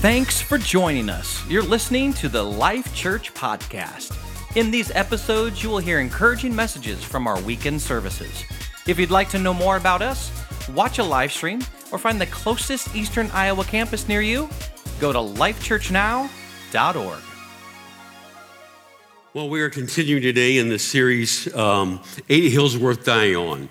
Thanks 0.00 0.40
for 0.40 0.58
joining 0.58 1.10
us. 1.10 1.44
You're 1.48 1.64
listening 1.64 2.12
to 2.14 2.28
the 2.28 2.44
Life 2.44 2.94
Church 2.94 3.34
Podcast. 3.34 4.16
In 4.56 4.70
these 4.70 4.92
episodes, 4.92 5.60
you 5.60 5.70
will 5.70 5.78
hear 5.78 5.98
encouraging 5.98 6.54
messages 6.54 7.02
from 7.02 7.26
our 7.26 7.40
weekend 7.40 7.82
services. 7.82 8.44
If 8.86 8.96
you'd 8.96 9.10
like 9.10 9.28
to 9.30 9.40
know 9.40 9.52
more 9.52 9.76
about 9.76 10.00
us, 10.00 10.30
watch 10.72 11.00
a 11.00 11.02
live 11.02 11.32
stream, 11.32 11.62
or 11.90 11.98
find 11.98 12.20
the 12.20 12.26
closest 12.26 12.94
Eastern 12.94 13.28
Iowa 13.32 13.64
campus 13.64 14.06
near 14.06 14.20
you, 14.20 14.48
go 15.00 15.12
to 15.12 15.18
lifechurchnow.org. 15.18 17.22
Well, 19.34 19.48
we 19.48 19.60
are 19.62 19.70
continuing 19.70 20.22
today 20.22 20.58
in 20.58 20.68
the 20.68 20.78
series, 20.78 21.52
um, 21.56 22.00
8 22.28 22.52
Hills 22.52 22.78
Worth 22.78 23.04
Dying 23.04 23.34
On 23.34 23.68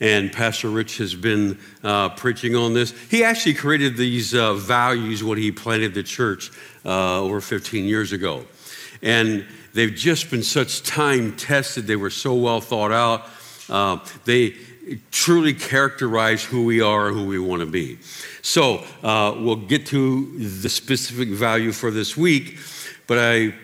and 0.00 0.32
Pastor 0.32 0.70
Rich 0.70 0.98
has 0.98 1.14
been 1.14 1.58
uh, 1.82 2.10
preaching 2.10 2.54
on 2.54 2.74
this. 2.74 2.92
He 3.10 3.24
actually 3.24 3.54
created 3.54 3.96
these 3.96 4.34
uh, 4.34 4.54
values 4.54 5.24
when 5.24 5.38
he 5.38 5.50
planted 5.50 5.94
the 5.94 6.02
church 6.02 6.52
uh, 6.84 7.20
over 7.20 7.40
15 7.40 7.84
years 7.84 8.12
ago. 8.12 8.44
And 9.02 9.44
they've 9.74 9.94
just 9.94 10.30
been 10.30 10.42
such 10.42 10.82
time 10.82 11.36
tested, 11.36 11.86
they 11.86 11.96
were 11.96 12.10
so 12.10 12.34
well 12.34 12.60
thought 12.60 12.92
out. 12.92 13.26
Uh, 13.68 13.98
they 14.24 14.54
truly 15.10 15.52
characterize 15.52 16.42
who 16.42 16.64
we 16.64 16.80
are 16.80 17.10
who 17.10 17.26
we 17.26 17.38
want 17.38 17.60
to 17.60 17.66
be. 17.66 17.98
So 18.42 18.84
uh, 19.02 19.34
we'll 19.36 19.56
get 19.56 19.86
to 19.86 20.38
the 20.38 20.68
specific 20.68 21.28
value 21.28 21.72
for 21.72 21.90
this 21.90 22.16
week, 22.16 22.58
but 23.06 23.18
I, 23.18 23.54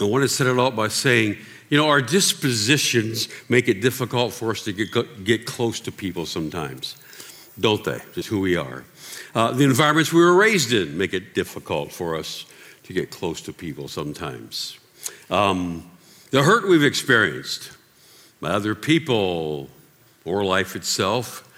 I 0.00 0.04
want 0.04 0.22
to 0.22 0.28
set 0.28 0.46
it 0.46 0.58
out 0.58 0.76
by 0.76 0.88
saying, 0.88 1.38
you 1.68 1.78
know, 1.78 1.88
our 1.88 2.02
dispositions 2.02 3.28
make 3.48 3.68
it 3.68 3.80
difficult 3.80 4.32
for 4.32 4.50
us 4.50 4.62
to 4.64 4.72
get, 4.72 5.24
get 5.24 5.46
close 5.46 5.80
to 5.80 5.92
people 5.92 6.26
sometimes, 6.26 6.96
don't 7.58 7.82
they? 7.84 8.00
Just 8.14 8.28
who 8.28 8.40
we 8.40 8.56
are. 8.56 8.84
Uh, 9.34 9.52
the 9.52 9.64
environments 9.64 10.12
we 10.12 10.20
were 10.20 10.34
raised 10.34 10.72
in 10.72 10.96
make 10.96 11.14
it 11.14 11.34
difficult 11.34 11.92
for 11.92 12.16
us 12.16 12.44
to 12.84 12.92
get 12.92 13.10
close 13.10 13.40
to 13.42 13.52
people 13.52 13.88
sometimes. 13.88 14.78
Um, 15.30 15.90
the 16.30 16.42
hurt 16.42 16.68
we've 16.68 16.84
experienced 16.84 17.76
by 18.40 18.50
other 18.50 18.74
people 18.74 19.68
or 20.24 20.44
life 20.44 20.76
itself 20.76 21.48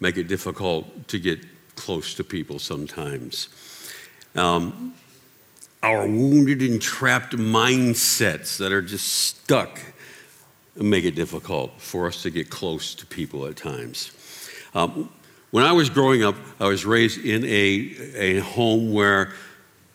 make 0.00 0.16
it 0.16 0.24
difficult 0.24 1.08
to 1.08 1.18
get 1.18 1.40
close 1.76 2.14
to 2.14 2.24
people 2.24 2.58
sometimes. 2.58 3.48
Um, 4.34 4.94
our 5.84 6.06
wounded 6.06 6.62
and 6.62 6.80
trapped 6.80 7.36
mindsets 7.36 8.56
that 8.56 8.72
are 8.72 8.80
just 8.80 9.06
stuck 9.06 9.78
make 10.76 11.04
it 11.04 11.14
difficult 11.14 11.78
for 11.80 12.06
us 12.06 12.22
to 12.22 12.30
get 12.30 12.50
close 12.50 12.94
to 12.96 13.06
people 13.06 13.46
at 13.46 13.56
times. 13.56 14.10
Um, 14.74 15.10
when 15.50 15.62
I 15.62 15.72
was 15.72 15.88
growing 15.90 16.24
up, 16.24 16.34
I 16.58 16.66
was 16.66 16.84
raised 16.84 17.24
in 17.24 17.44
a, 17.44 18.16
a 18.16 18.38
home 18.40 18.92
where 18.92 19.34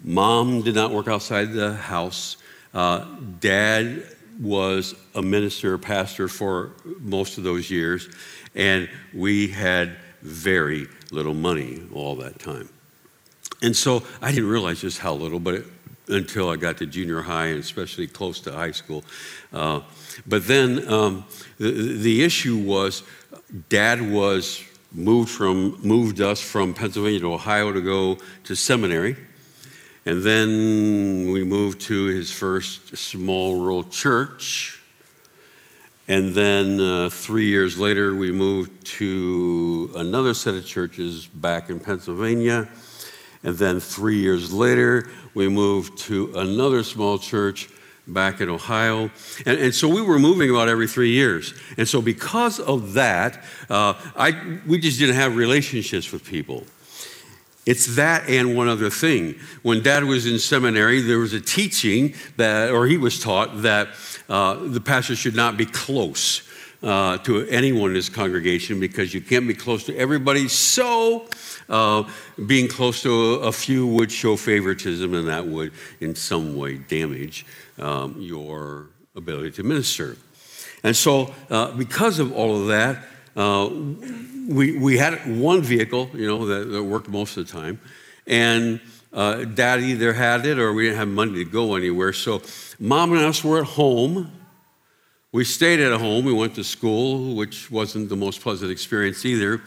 mom 0.04 0.62
did 0.62 0.76
not 0.76 0.92
work 0.92 1.08
outside 1.08 1.52
the 1.52 1.74
house. 1.74 2.38
Uh, 2.74 3.06
dad 3.40 4.04
was 4.40 4.96
a 5.16 5.22
minister, 5.22 5.78
pastor 5.78 6.28
for 6.28 6.72
most 7.00 7.38
of 7.38 7.44
those 7.44 7.70
years, 7.70 8.10
and 8.56 8.88
we 9.14 9.48
had 9.48 9.98
very 10.22 10.88
little 11.12 11.34
money 11.34 11.82
all 11.94 12.16
that 12.18 12.40
time. 12.40 12.70
And 13.62 13.76
so 13.76 14.04
I 14.22 14.32
didn't 14.32 14.50
realize 14.50 14.80
just 14.80 15.00
how 15.00 15.14
little, 15.14 15.40
but 15.40 15.56
it, 15.56 15.66
until 16.10 16.50
I 16.50 16.56
got 16.56 16.78
to 16.78 16.86
junior 16.86 17.22
high 17.22 17.48
and 17.48 17.60
especially 17.60 18.08
close 18.08 18.40
to 18.42 18.52
high 18.52 18.72
school. 18.72 19.04
Uh, 19.54 19.82
but 20.28 20.48
then 20.48 20.92
um, 20.92 21.26
the, 21.58 21.72
the 21.72 22.24
issue 22.24 22.58
was 22.58 23.04
dad 23.70 24.02
was 24.12 24.64
moved 24.92 25.30
from 25.30 25.80
moved 25.84 26.20
us 26.20 26.42
from 26.42 26.74
Pennsylvania 26.74 27.20
to 27.20 27.34
Ohio 27.34 27.72
to 27.72 27.82
go 27.82 28.18
to 28.46 28.56
seminary. 28.56 29.16
And 30.06 30.24
then 30.24 31.32
we 31.32 31.44
moved 31.44 31.82
to 31.82 32.06
his 32.06 32.32
first 32.32 32.98
small 32.98 33.60
rural 33.60 33.84
church. 33.84 34.82
And 36.08 36.34
then 36.34 36.80
uh, 36.80 37.10
three 37.10 37.46
years 37.46 37.78
later, 37.78 38.16
we 38.16 38.32
moved 38.32 38.86
to 38.98 39.92
another 39.96 40.34
set 40.34 40.56
of 40.56 40.66
churches 40.66 41.28
back 41.28 41.70
in 41.70 41.80
Pennsylvania. 41.80 42.68
And 43.44 43.56
then 43.56 43.80
three 43.80 44.20
years 44.20 44.52
later, 44.52 45.10
we 45.34 45.48
moved 45.48 45.98
to 46.00 46.34
another 46.36 46.84
small 46.84 47.18
church 47.18 47.70
back 48.06 48.42
in 48.42 48.50
Ohio. 48.50 49.12
And, 49.46 49.60
and, 49.60 49.76
so 49.76 49.88
we 49.88 50.02
were 50.02 50.20
moving 50.20 50.50
about 50.50 50.68
every 50.68 50.88
three 50.88 51.12
years. 51.12 51.54
And 51.78 51.88
so, 51.88 52.02
because 52.02 52.60
of 52.60 52.94
that, 52.94 53.44
uh, 53.70 53.94
I, 54.16 54.60
we 54.68 54.80
just 54.80 55.00
didn't 55.00 55.16
have 55.16 55.36
relationships 55.36 56.12
with 56.12 56.26
people. 56.26 56.66
It's 57.66 57.96
that 57.98 58.28
and 58.28 58.58
one 58.58 58.68
other 58.68 58.90
thing. 58.90 59.36
When 59.62 59.84
dad 59.84 60.06
was 60.06 60.26
in 60.26 60.40
seminary, 60.40 61.02
there 61.02 61.20
was 61.20 61.34
a 61.34 61.42
teaching 61.42 62.16
that, 62.38 62.72
or 62.72 62.88
he 62.88 62.98
was 62.98 63.20
taught, 63.20 63.62
that 63.62 63.90
uh, 64.28 64.56
the 64.56 64.82
pastor 64.82 65.16
should 65.16 65.36
not 65.36 65.56
be 65.56 65.66
close 65.66 66.42
uh, 66.82 67.18
to 67.20 67.46
anyone 67.48 67.90
in 67.90 67.96
his 67.96 68.10
congregation 68.10 68.80
because 68.80 69.14
you 69.14 69.22
can't 69.22 69.48
be 69.48 69.54
close 69.54 69.84
to 69.86 69.96
everybody. 69.98 70.48
So, 70.48 71.28
uh, 71.68 72.10
being 72.48 72.68
close 72.68 73.02
to 73.04 73.12
a, 73.12 73.40
a, 73.48 73.52
few 73.52 73.86
would 73.86 74.12
show 74.12 74.36
favoritism, 74.36 75.14
and 75.14 75.28
that 75.28 75.46
would, 75.46 75.72
in 76.00 76.16
some 76.16 76.56
way, 76.56 76.78
damage 76.78 77.46
um, 77.78 78.16
your 78.18 78.88
ability 79.16 79.52
to 79.52 79.64
minister. 79.64 80.18
And 80.84 80.96
so, 80.96 81.34
uh, 81.50 81.72
because 81.74 82.20
of 82.20 82.32
all 82.32 82.62
of 82.62 82.68
that, 82.68 83.04
uh, 83.36 83.70
we, 84.48 84.78
we 84.78 84.98
had 84.98 85.40
one 85.40 85.62
vehicle, 85.62 86.10
you 86.14 86.26
know, 86.26 86.46
that, 86.46 86.70
that 86.72 86.84
worked 86.84 87.10
most 87.10 87.38
of 87.38 87.46
the 87.46 87.52
time. 87.52 87.80
And 88.26 88.80
uh, 89.12 89.44
dad 89.44 89.82
either 89.82 90.14
had 90.14 90.46
it 90.46 90.58
or 90.60 90.74
we 90.74 90.86
didn't 90.86 90.98
have 90.98 91.08
money 91.08 91.34
to 91.34 91.46
go 91.46 91.76
anywhere. 91.76 92.14
So, 92.14 92.42
mom 92.80 93.14
and 93.14 93.22
us 93.22 93.44
were 93.44 93.60
at 93.60 93.66
home 93.66 94.32
we 95.32 95.44
stayed 95.44 95.80
at 95.80 95.92
a 95.92 95.98
home. 95.98 96.26
We 96.26 96.34
went 96.34 96.56
to 96.56 96.64
school, 96.64 97.36
which 97.36 97.70
wasn't 97.70 98.10
the 98.10 98.16
most 98.16 98.42
pleasant 98.42 98.72
experience 98.72 99.26
either. 99.26 99.62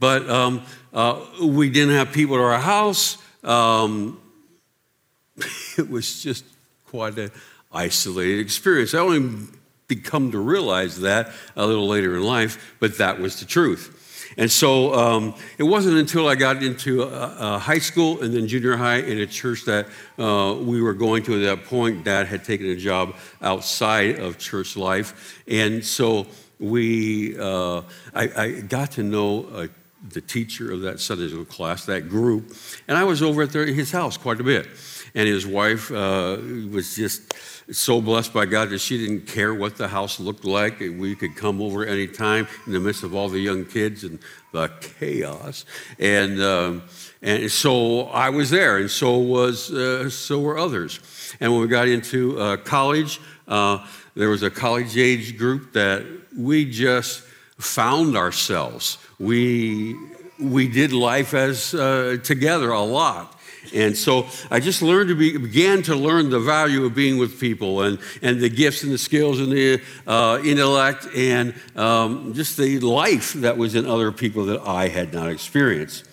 But 0.00 0.28
um, 0.28 0.62
uh, 0.92 1.24
we 1.42 1.70
didn't 1.70 1.94
have 1.94 2.12
people 2.12 2.36
at 2.36 2.42
our 2.42 2.58
house. 2.58 3.18
Um, 3.42 4.20
it 5.78 5.88
was 5.88 6.22
just 6.22 6.44
quite 6.86 7.18
an 7.18 7.30
isolated 7.72 8.40
experience. 8.40 8.94
I 8.94 8.98
only 8.98 9.46
become 9.86 10.30
to 10.32 10.38
realize 10.38 11.00
that 11.00 11.32
a 11.56 11.66
little 11.66 11.88
later 11.88 12.16
in 12.16 12.22
life, 12.22 12.76
but 12.78 12.98
that 12.98 13.18
was 13.18 13.40
the 13.40 13.46
truth. 13.46 13.94
And 14.38 14.50
so 14.50 14.94
um, 14.94 15.34
it 15.58 15.64
wasn't 15.64 15.98
until 15.98 16.28
I 16.28 16.36
got 16.36 16.62
into 16.62 17.02
uh, 17.02 17.06
uh, 17.06 17.58
high 17.58 17.80
school 17.80 18.22
and 18.22 18.32
then 18.32 18.46
junior 18.46 18.76
high 18.76 18.98
in 18.98 19.18
a 19.18 19.26
church 19.26 19.64
that 19.64 19.86
uh, 20.16 20.56
we 20.60 20.80
were 20.80 20.94
going 20.94 21.24
to 21.24 21.34
at 21.34 21.44
that 21.44 21.66
point. 21.66 22.04
Dad 22.04 22.28
had 22.28 22.44
taken 22.44 22.66
a 22.66 22.76
job 22.76 23.16
outside 23.42 24.20
of 24.20 24.38
church 24.38 24.76
life. 24.76 25.42
And 25.48 25.84
so 25.84 26.28
we, 26.60 27.36
uh, 27.36 27.82
I, 28.14 28.30
I, 28.36 28.60
got 28.60 28.92
to 28.92 29.02
know 29.02 29.46
uh, 29.46 29.66
the 30.10 30.20
teacher 30.20 30.70
of 30.70 30.82
that 30.82 31.00
Sunday 31.00 31.28
school 31.28 31.44
class, 31.44 31.84
that 31.86 32.08
group. 32.08 32.54
And 32.86 32.96
I 32.96 33.02
was 33.02 33.22
over 33.22 33.42
at 33.42 33.50
their, 33.50 33.66
his 33.66 33.90
house 33.90 34.16
quite 34.16 34.38
a 34.38 34.44
bit. 34.44 34.68
And 35.16 35.26
his 35.26 35.46
wife 35.46 35.90
was 35.90 36.94
just 36.94 37.34
so 37.70 38.00
blessed 38.00 38.32
by 38.32 38.46
God 38.46 38.70
that 38.70 38.78
she 38.78 38.98
didn't 38.98 39.26
care 39.26 39.52
what 39.52 39.76
the 39.76 39.88
house 39.88 40.18
looked 40.18 40.44
like. 40.44 40.80
We 40.80 41.14
could 41.14 41.36
come 41.36 41.60
over 41.60 41.84
anytime 41.84 42.48
in 42.66 42.72
the 42.72 42.80
midst 42.80 43.02
of 43.02 43.14
all 43.14 43.28
the 43.28 43.38
young 43.38 43.64
kids 43.64 44.04
and 44.04 44.18
the 44.52 44.70
chaos. 44.98 45.64
And, 45.98 46.40
um, 46.40 46.82
and 47.20 47.50
so 47.50 48.02
I 48.08 48.30
was 48.30 48.50
there, 48.50 48.78
and 48.78 48.90
so, 48.90 49.18
was, 49.18 49.70
uh, 49.70 50.08
so 50.08 50.40
were 50.40 50.58
others. 50.58 51.00
And 51.40 51.52
when 51.52 51.60
we 51.60 51.68
got 51.68 51.88
into 51.88 52.40
uh, 52.40 52.56
college, 52.56 53.20
uh, 53.46 53.86
there 54.14 54.30
was 54.30 54.42
a 54.42 54.50
college 54.50 54.96
age 54.96 55.36
group 55.36 55.74
that 55.74 56.06
we 56.36 56.64
just 56.70 57.22
found 57.58 58.16
ourselves. 58.16 58.98
We, 59.18 59.96
we 60.40 60.68
did 60.68 60.92
life 60.92 61.34
as 61.34 61.74
uh, 61.74 62.18
together 62.22 62.70
a 62.70 62.82
lot. 62.82 63.37
And 63.74 63.96
so 63.96 64.26
I 64.50 64.60
just 64.60 64.82
learned 64.82 65.08
to 65.08 65.14
be, 65.14 65.36
began 65.36 65.82
to 65.82 65.94
learn 65.94 66.30
the 66.30 66.40
value 66.40 66.84
of 66.84 66.94
being 66.94 67.18
with 67.18 67.40
people 67.40 67.82
and, 67.82 67.98
and 68.22 68.40
the 68.40 68.48
gifts 68.48 68.82
and 68.82 68.92
the 68.92 68.98
skills 68.98 69.40
and 69.40 69.52
the 69.52 69.80
uh, 70.06 70.40
intellect 70.44 71.06
and 71.14 71.54
um, 71.76 72.34
just 72.34 72.56
the 72.56 72.78
life 72.80 73.32
that 73.34 73.56
was 73.56 73.74
in 73.74 73.86
other 73.86 74.12
people 74.12 74.46
that 74.46 74.60
I 74.60 74.88
had 74.88 75.12
not 75.12 75.30
experienced. 75.30 76.04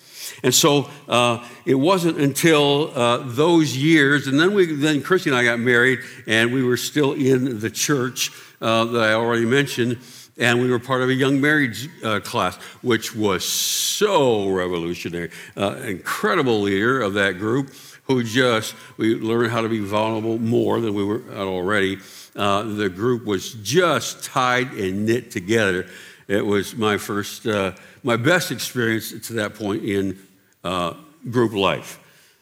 And 0.42 0.54
so 0.54 0.90
uh, 1.08 1.46
it 1.64 1.74
wasn't 1.74 2.18
until 2.18 2.90
uh, 2.94 3.18
those 3.18 3.76
years, 3.76 4.26
and 4.26 4.38
then 4.38 4.54
we, 4.54 4.66
then 4.66 5.02
Christy 5.02 5.30
and 5.30 5.38
I 5.38 5.44
got 5.44 5.58
married, 5.58 6.00
and 6.26 6.52
we 6.52 6.62
were 6.62 6.76
still 6.76 7.12
in 7.12 7.60
the 7.60 7.70
church 7.70 8.30
uh, 8.60 8.84
that 8.84 9.02
I 9.02 9.14
already 9.14 9.46
mentioned 9.46 9.98
and 10.38 10.60
we 10.60 10.70
were 10.70 10.78
part 10.78 11.02
of 11.02 11.08
a 11.08 11.14
young 11.14 11.40
marriage 11.40 11.88
uh, 12.04 12.20
class, 12.20 12.56
which 12.82 13.14
was 13.14 13.44
so 13.44 14.48
revolutionary. 14.48 15.30
Uh, 15.56 15.76
incredible 15.76 16.60
leader 16.60 17.00
of 17.00 17.14
that 17.14 17.38
group 17.38 17.72
who 18.04 18.22
just, 18.22 18.74
we 18.96 19.14
learned 19.14 19.50
how 19.50 19.60
to 19.60 19.68
be 19.68 19.80
vulnerable 19.80 20.38
more 20.38 20.80
than 20.80 20.94
we 20.94 21.04
were 21.04 21.22
already. 21.34 21.98
Uh, 22.36 22.62
the 22.62 22.88
group 22.88 23.24
was 23.24 23.54
just 23.54 24.24
tied 24.24 24.72
and 24.72 25.06
knit 25.06 25.30
together. 25.30 25.86
It 26.28 26.44
was 26.44 26.76
my 26.76 26.98
first, 26.98 27.46
uh, 27.46 27.72
my 28.02 28.16
best 28.16 28.52
experience 28.52 29.10
to 29.28 29.32
that 29.34 29.54
point 29.54 29.84
in 29.84 30.18
uh, 30.62 30.94
group 31.30 31.52
life. 31.52 31.98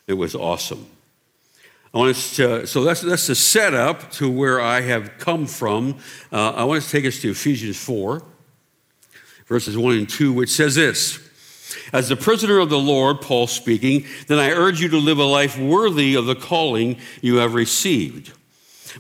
It 0.07 0.15
was 0.15 0.35
awesome. 0.35 0.87
I 1.95 1.99
want 1.99 2.11
us 2.11 2.35
to, 2.37 2.67
so 2.67 2.83
that's, 2.83 3.03
that's 3.03 3.29
the 3.29 3.37
setup 3.37 4.11
to 4.13 4.29
where 4.29 4.61
I 4.61 4.81
have 4.81 5.17
come 5.19 5.47
from. 5.47 5.99
Uh, 6.33 6.51
I 6.51 6.65
want 6.65 6.83
to 6.83 6.91
take 6.91 7.05
us 7.05 7.21
to 7.21 7.31
Ephesians 7.31 7.77
4, 7.77 8.21
verses 9.47 9.79
1 9.79 9.99
and 9.99 10.09
2, 10.09 10.33
which 10.33 10.51
says 10.51 10.75
this 10.75 11.21
As 11.93 12.09
the 12.09 12.17
prisoner 12.17 12.59
of 12.59 12.69
the 12.69 12.81
Lord, 12.81 13.21
Paul 13.21 13.47
speaking, 13.47 14.07
then 14.27 14.41
I 14.41 14.51
urge 14.51 14.81
you 14.81 14.89
to 14.89 14.97
live 14.97 15.19
a 15.19 15.25
life 15.25 15.57
worthy 15.57 16.17
of 16.17 16.27
the 16.27 16.35
calling 16.35 16.99
you 17.23 17.37
have 17.37 17.55
received. 17.55 18.33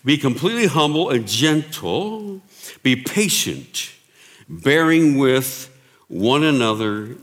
Be 0.05 0.17
completely 0.17 0.67
humble 0.67 1.11
and 1.11 1.27
gentle, 1.27 2.43
be 2.85 2.95
patient, 2.95 3.91
bearing 4.49 5.19
with 5.19 5.69
one 6.07 6.45
another 6.45 7.17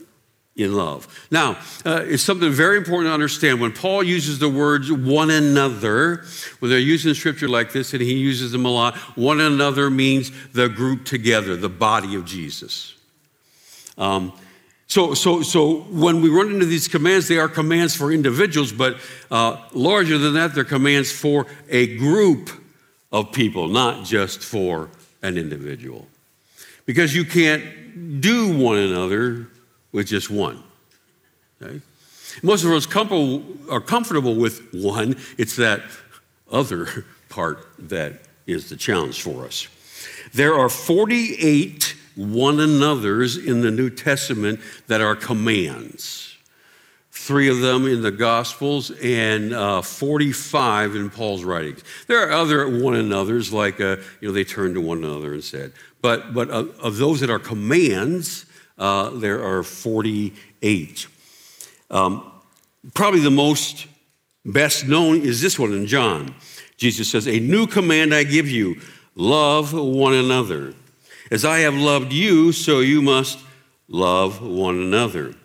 in 0.62 0.74
love. 0.74 1.08
Now, 1.32 1.58
uh, 1.86 2.04
it's 2.04 2.24
something 2.24 2.52
very 2.52 2.78
important 2.78 3.10
to 3.10 3.14
understand. 3.14 3.60
When 3.60 3.72
Paul 3.72 4.04
uses 4.04 4.40
the 4.40 4.50
words 4.50 4.92
one 4.92 5.30
another, 5.30 6.24
when 6.60 6.72
they're 6.72 6.80
used 6.80 7.06
in 7.06 7.16
scripture 7.16 7.48
like 7.48 7.72
this, 7.72 7.94
and 7.94 8.02
he 8.02 8.14
uses 8.14 8.52
them 8.52 8.66
a 8.66 8.70
lot, 8.70 8.96
one 9.16 9.40
another 9.40 9.90
means 9.90 10.32
the 10.54 10.70
group 10.70 11.06
together, 11.06 11.56
the 11.56 11.70
body 11.70 12.16
of 12.16 12.26
Jesus. 12.26 12.96
Um, 13.98 14.34
so, 14.88 15.14
so, 15.14 15.42
so 15.42 15.84
when 15.84 16.22
we 16.22 16.30
run 16.30 16.50
into 16.52 16.66
these 16.66 16.90
commands, 16.90 17.30
they 17.30 17.38
are 17.38 17.48
commands 17.48 17.96
for 17.96 18.12
individuals, 18.12 18.74
but 18.74 18.98
uh, 19.30 19.56
larger 19.72 20.18
than 20.18 20.34
that, 20.34 20.54
they're 20.54 20.66
commands 20.66 21.12
for 21.12 21.48
a 21.70 21.96
group 21.98 22.50
of 23.12 23.32
people, 23.32 23.68
not 23.70 24.06
just 24.06 24.44
for 24.44 24.90
an 25.22 25.38
individual. 25.38 26.08
Because 26.86 27.16
you 27.16 27.24
can't 27.24 28.20
do 28.22 28.58
one 28.58 28.78
another 28.78 29.48
with 29.92 30.08
just 30.08 30.30
one. 30.30 30.64
Okay? 31.62 31.82
Most 32.44 32.64
of 32.64 32.72
us 32.72 32.86
are 33.70 33.82
comfortable 33.82 34.36
with 34.36 34.74
one, 34.74 35.18
it's 35.38 35.56
that 35.58 35.82
other 36.52 37.06
part 37.30 37.68
that 37.80 38.22
is 38.48 38.70
the 38.70 38.76
challenge 38.76 39.22
for 39.22 39.46
us. 39.46 39.68
There 40.34 40.56
are 40.56 40.70
48 40.70 41.96
one 42.16 42.60
another's 42.60 43.38
in 43.38 43.62
the 43.62 43.72
New 43.72 43.90
Testament 43.90 44.60
that 44.88 45.02
are 45.02 45.16
commands. 45.16 46.36
Three 47.12 47.50
of 47.50 47.60
them 47.60 47.88
in 47.88 48.02
the 48.02 48.12
Gospels 48.12 48.92
and 49.02 49.54
uh, 49.54 49.82
45 49.82 50.96
in 50.96 51.10
Paul's 51.10 51.44
writings. 51.44 51.84
There 52.08 52.28
are 52.28 52.32
other 52.32 52.68
one 52.68 52.96
another's, 52.96 53.54
like, 53.54 53.80
uh, 53.80 53.98
you 54.20 54.28
know, 54.28 54.34
they 54.34 54.44
turned 54.44 54.76
to 54.76 54.82
one 54.82 55.04
another 55.04 55.34
and 55.34 55.44
said. 55.44 55.72
But, 56.02 56.34
but 56.34 56.50
of, 56.50 56.78
of 56.80 56.98
those 56.98 57.20
that 57.20 57.30
are 57.30 57.40
commands, 57.40 58.46
uh, 58.82 59.12
there 59.12 59.46
are 59.46 59.62
48. 59.62 61.08
Um, 61.92 62.32
probably 62.96 63.20
the 63.20 63.30
most 63.30 63.86
best 64.44 64.88
known 64.88 65.22
is 65.22 65.40
this 65.40 65.60
one 65.60 65.72
in 65.72 65.86
John. 65.86 66.34
Jesus 66.78 67.10
says, 67.10 67.28
A 67.28 67.40
new 67.40 67.68
command 67.68 68.12
I 68.14 68.24
give 68.24 68.50
you 68.50 68.82
love 69.16 69.72
one 69.72 70.16
another. 70.16 70.74
As 71.30 71.46
I 71.46 71.60
have 71.60 71.76
loved 71.76 72.12
you, 72.12 72.52
so 72.52 72.80
you 72.80 73.04
must 73.04 73.38
love 73.88 74.42
one 74.42 74.76
another. 74.82 75.36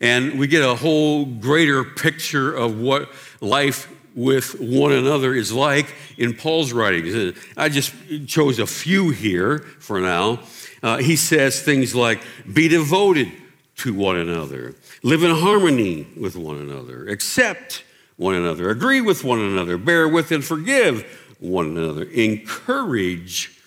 And 0.00 0.36
we 0.36 0.48
get 0.48 0.64
a 0.68 0.74
whole 0.74 1.24
greater 1.24 1.84
picture 1.84 2.52
of 2.52 2.80
what 2.80 3.08
life 3.40 3.88
with 4.16 4.60
one 4.60 4.90
another 4.90 5.32
is 5.34 5.52
like 5.52 5.94
in 6.18 6.34
Paul's 6.34 6.72
writings. 6.72 7.38
I 7.56 7.68
just 7.68 7.94
chose 8.26 8.58
a 8.58 8.66
few 8.66 9.10
here 9.10 9.60
for 9.60 10.00
now. 10.00 10.40
Uh, 10.82 10.98
he 10.98 11.16
says 11.16 11.62
things 11.62 11.94
like, 11.94 12.22
be 12.52 12.68
devoted 12.68 13.30
to 13.76 13.94
one 13.94 14.16
another, 14.16 14.74
live 15.02 15.22
in 15.22 15.34
harmony 15.34 16.06
with 16.20 16.36
one 16.36 16.56
another, 16.56 17.06
accept 17.08 17.84
one 18.16 18.34
another, 18.34 18.70
agree 18.70 19.00
with 19.00 19.24
one 19.24 19.40
another, 19.40 19.78
bear 19.78 20.08
with 20.08 20.30
and 20.32 20.44
forgive 20.44 21.34
one 21.38 21.76
another, 21.76 22.04
encourage 22.04 23.58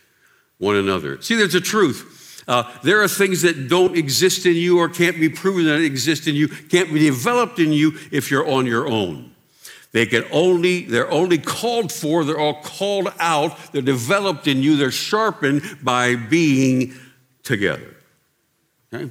one 0.57 0.75
another. 0.75 1.21
See, 1.21 1.35
there's 1.35 1.55
a 1.55 1.61
truth. 1.61 2.43
Uh, 2.47 2.71
there 2.83 3.01
are 3.01 3.07
things 3.07 3.41
that 3.41 3.67
don't 3.67 3.97
exist 3.97 4.45
in 4.45 4.55
you 4.55 4.77
or 4.77 4.87
can't 4.87 5.19
be 5.19 5.29
proven 5.29 5.65
that 5.65 5.81
exist 5.81 6.27
in 6.27 6.35
you, 6.35 6.47
can't 6.47 6.93
be 6.93 6.99
developed 6.99 7.59
in 7.59 7.71
you 7.73 7.93
if 8.11 8.29
you're 8.29 8.47
on 8.47 8.65
your 8.65 8.87
own. 8.87 9.31
They 9.91 10.05
can 10.05 10.25
only, 10.31 10.83
they're 10.83 11.09
only 11.09 11.37
called 11.37 11.91
for, 11.91 12.23
they're 12.23 12.37
all 12.37 12.61
called 12.61 13.11
out, 13.19 13.71
they're 13.71 13.81
developed 13.81 14.45
in 14.47 14.61
you, 14.61 14.75
they're 14.75 14.91
sharpened 14.91 15.79
by 15.81 16.15
being 16.15 16.93
together. 17.45 17.95
Okay? 18.93 19.09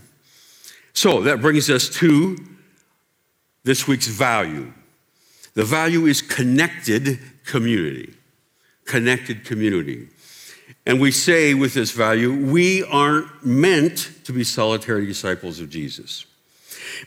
So 0.92 1.22
that 1.22 1.40
brings 1.40 1.70
us 1.70 1.88
to 2.00 2.36
this 3.64 3.88
week's 3.88 4.06
value. 4.06 4.72
The 5.54 5.64
value 5.64 6.06
is 6.06 6.20
connected 6.20 7.18
community. 7.46 8.14
Connected 8.84 9.44
community. 9.44 10.08
And 10.86 11.00
we 11.00 11.10
say 11.10 11.54
with 11.54 11.74
this 11.74 11.92
value, 11.92 12.32
we 12.32 12.84
aren't 12.84 13.44
meant 13.44 14.10
to 14.24 14.32
be 14.32 14.44
solitary 14.44 15.06
disciples 15.06 15.60
of 15.60 15.70
Jesus. 15.70 16.26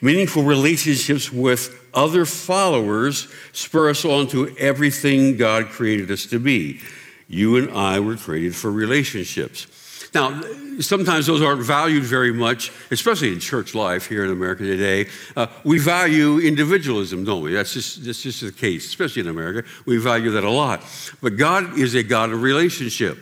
Meaningful 0.02 0.44
relationships 0.44 1.32
with 1.32 1.80
other 1.94 2.26
followers 2.26 3.28
spur 3.54 3.90
us 3.90 4.04
on 4.04 4.28
to 4.28 4.56
everything 4.58 5.38
God 5.38 5.68
created 5.68 6.10
us 6.10 6.26
to 6.28 6.40
be. 6.40 6.82
You 7.28 7.58
and 7.58 7.70
I 7.72 8.00
were 8.00 8.16
created 8.16 8.56
for 8.56 8.72
relationships. 8.72 9.68
Now, 10.14 10.42
sometimes 10.80 11.26
those 11.26 11.42
aren't 11.42 11.62
valued 11.62 12.04
very 12.04 12.32
much, 12.32 12.72
especially 12.92 13.34
in 13.34 13.40
church 13.40 13.76
life 13.76 14.08
here 14.08 14.24
in 14.26 14.32
America 14.32 14.64
today. 14.64 15.10
Uh, 15.36 15.48
we 15.64 15.80
value 15.80 16.40
individualism, 16.40 17.24
don't 17.24 17.42
we? 17.42 17.54
That's 17.54 17.74
just, 17.74 18.06
that's 18.06 18.22
just 18.22 18.42
the 18.42 18.52
case, 18.52 18.86
especially 18.86 19.22
in 19.22 19.28
America. 19.28 19.68
We 19.86 19.98
value 19.98 20.32
that 20.32 20.44
a 20.44 20.50
lot. 20.50 20.84
But 21.22 21.38
God 21.38 21.78
is 21.78 21.96
a 21.96 22.04
God 22.04 22.32
of 22.32 22.42
relationship. 22.42 23.18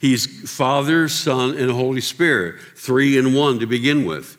He's 0.00 0.50
Father, 0.50 1.08
Son, 1.08 1.56
and 1.56 1.70
Holy 1.70 2.00
Spirit, 2.00 2.60
three 2.76 3.16
in 3.16 3.32
one 3.34 3.58
to 3.60 3.66
begin 3.66 4.04
with. 4.04 4.36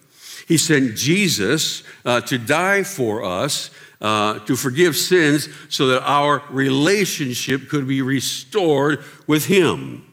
He 0.48 0.58
sent 0.58 0.96
Jesus 0.96 1.84
uh, 2.06 2.22
to 2.22 2.38
die 2.38 2.84
for 2.84 3.24
us, 3.24 3.72
uh, 4.00 4.40
to 4.40 4.56
forgive 4.56 4.96
sins, 4.96 5.50
so 5.70 5.88
that 5.88 6.04
our 6.04 6.44
relationship 6.50 7.68
could 7.70 7.88
be 7.88 8.02
restored 8.02 9.04
with 9.26 9.48
Him. 9.48 10.06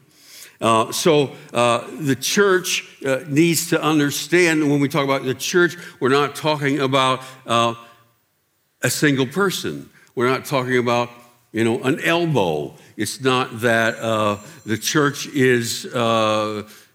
Uh, 0.62 0.92
so 0.92 1.32
uh, 1.52 1.84
the 1.98 2.14
church 2.14 2.88
uh, 3.04 3.18
needs 3.26 3.70
to 3.70 3.82
understand 3.82 4.70
when 4.70 4.78
we 4.78 4.88
talk 4.88 5.02
about 5.02 5.24
the 5.24 5.34
church, 5.34 5.76
we're 5.98 6.08
not 6.08 6.36
talking 6.36 6.78
about 6.78 7.20
uh, 7.46 7.74
a 8.80 8.88
single 8.88 9.26
person. 9.26 9.90
We're 10.14 10.28
not 10.28 10.44
talking 10.44 10.78
about 10.78 11.10
you 11.50 11.64
know 11.64 11.82
an 11.82 11.98
elbow. 12.00 12.74
It's 12.96 13.20
not 13.20 13.60
that 13.60 13.98
uh, 13.98 14.38
the 14.64 14.78
church 14.78 15.26
is 15.26 15.84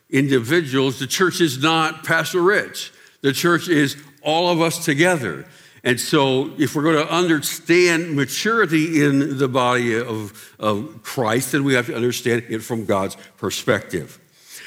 individuals. 0.10 1.00
The 1.00 1.08
church 1.08 1.42
is 1.42 1.62
not 1.62 2.06
Pastor 2.06 2.42
Rich. 2.42 2.94
The 3.22 3.34
church 3.34 3.68
is 3.68 3.98
all 4.22 4.50
of 4.50 4.62
us 4.62 4.86
together. 4.86 5.46
And 5.88 5.98
so, 5.98 6.52
if 6.58 6.76
we're 6.76 6.84
going 6.84 7.08
to 7.08 7.10
understand 7.10 8.14
maturity 8.14 9.06
in 9.06 9.38
the 9.38 9.48
body 9.48 9.98
of, 9.98 10.54
of 10.60 11.02
Christ, 11.02 11.54
then 11.54 11.64
we 11.64 11.76
have 11.76 11.86
to 11.86 11.96
understand 11.96 12.44
it 12.50 12.60
from 12.60 12.84
God's 12.84 13.16
perspective. 13.38 14.20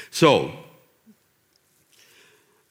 So, 0.09 0.51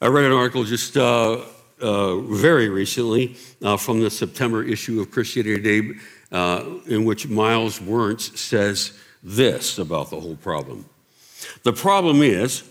I 0.01 0.07
read 0.07 0.25
an 0.25 0.33
article 0.33 0.65
just 0.65 0.97
uh, 0.97 1.45
uh, 1.79 2.17
very 2.17 2.67
recently 2.67 3.37
uh, 3.63 3.77
from 3.77 4.01
the 4.01 4.09
September 4.09 4.61
issue 4.61 4.99
of 4.99 5.11
Christianity 5.11 5.61
Today, 5.61 5.99
uh, 6.33 6.65
in 6.87 7.05
which 7.05 7.29
Myles 7.29 7.79
Werntz 7.79 8.37
says 8.37 8.99
this 9.23 9.77
about 9.77 10.09
the 10.09 10.19
whole 10.19 10.35
problem. 10.35 10.83
The 11.63 11.71
problem 11.71 12.21
is, 12.21 12.63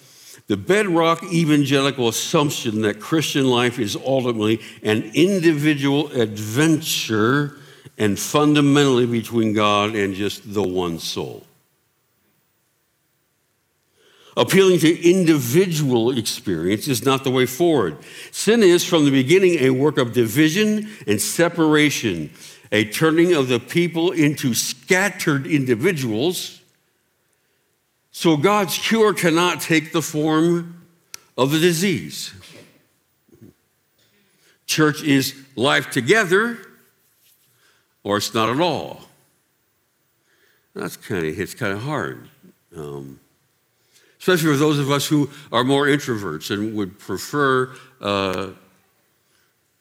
the 0.51 0.57
bedrock 0.57 1.23
evangelical 1.33 2.09
assumption 2.09 2.83
that 2.83 2.99
Christian 2.99 3.47
life 3.47 3.79
is 3.79 3.95
ultimately 3.95 4.61
an 4.83 5.13
individual 5.15 6.11
adventure 6.11 7.57
and 7.97 8.19
fundamentally 8.19 9.07
between 9.07 9.53
God 9.53 9.95
and 9.95 10.13
just 10.13 10.53
the 10.53 10.65
one 10.65 10.99
soul. 10.99 11.47
Appealing 14.37 14.81
to 14.81 15.09
individual 15.09 16.11
experience 16.19 16.89
is 16.89 17.05
not 17.05 17.23
the 17.23 17.31
way 17.31 17.47
forward. 17.47 17.99
Sin 18.33 18.65
is, 18.65 18.85
from 18.85 19.05
the 19.05 19.13
beginning, 19.13 19.57
a 19.61 19.71
work 19.71 19.99
of 19.99 20.13
division 20.13 20.91
and 21.07 21.21
separation, 21.21 22.29
a 22.73 22.87
turning 22.87 23.35
of 23.35 23.47
the 23.47 23.61
people 23.61 24.11
into 24.11 24.55
scattered 24.55 25.47
individuals 25.47 26.60
so 28.21 28.37
God's 28.37 28.77
cure 28.77 29.15
cannot 29.15 29.63
take 29.63 29.93
the 29.93 30.03
form 30.03 30.83
of 31.39 31.53
the 31.53 31.59
disease. 31.59 32.35
Church 34.67 35.03
is 35.03 35.35
life 35.57 35.91
together, 35.91 36.59
or 38.05 38.19
it's 38.19 38.35
not 38.35 38.51
at 38.51 38.61
all. 38.61 39.01
That's 40.75 40.99
kind 40.99 41.25
of 41.25 41.35
hits 41.35 41.55
kind 41.55 41.73
of 41.73 41.81
hard, 41.81 42.29
um, 42.77 43.19
especially 44.19 44.53
for 44.53 44.59
those 44.59 44.79
of 44.79 44.91
us 44.91 45.07
who 45.07 45.31
are 45.51 45.65
more 45.65 45.87
introverts 45.87 46.51
and 46.51 46.77
would 46.77 46.99
prefer 46.99 47.75
uh, 48.03 48.51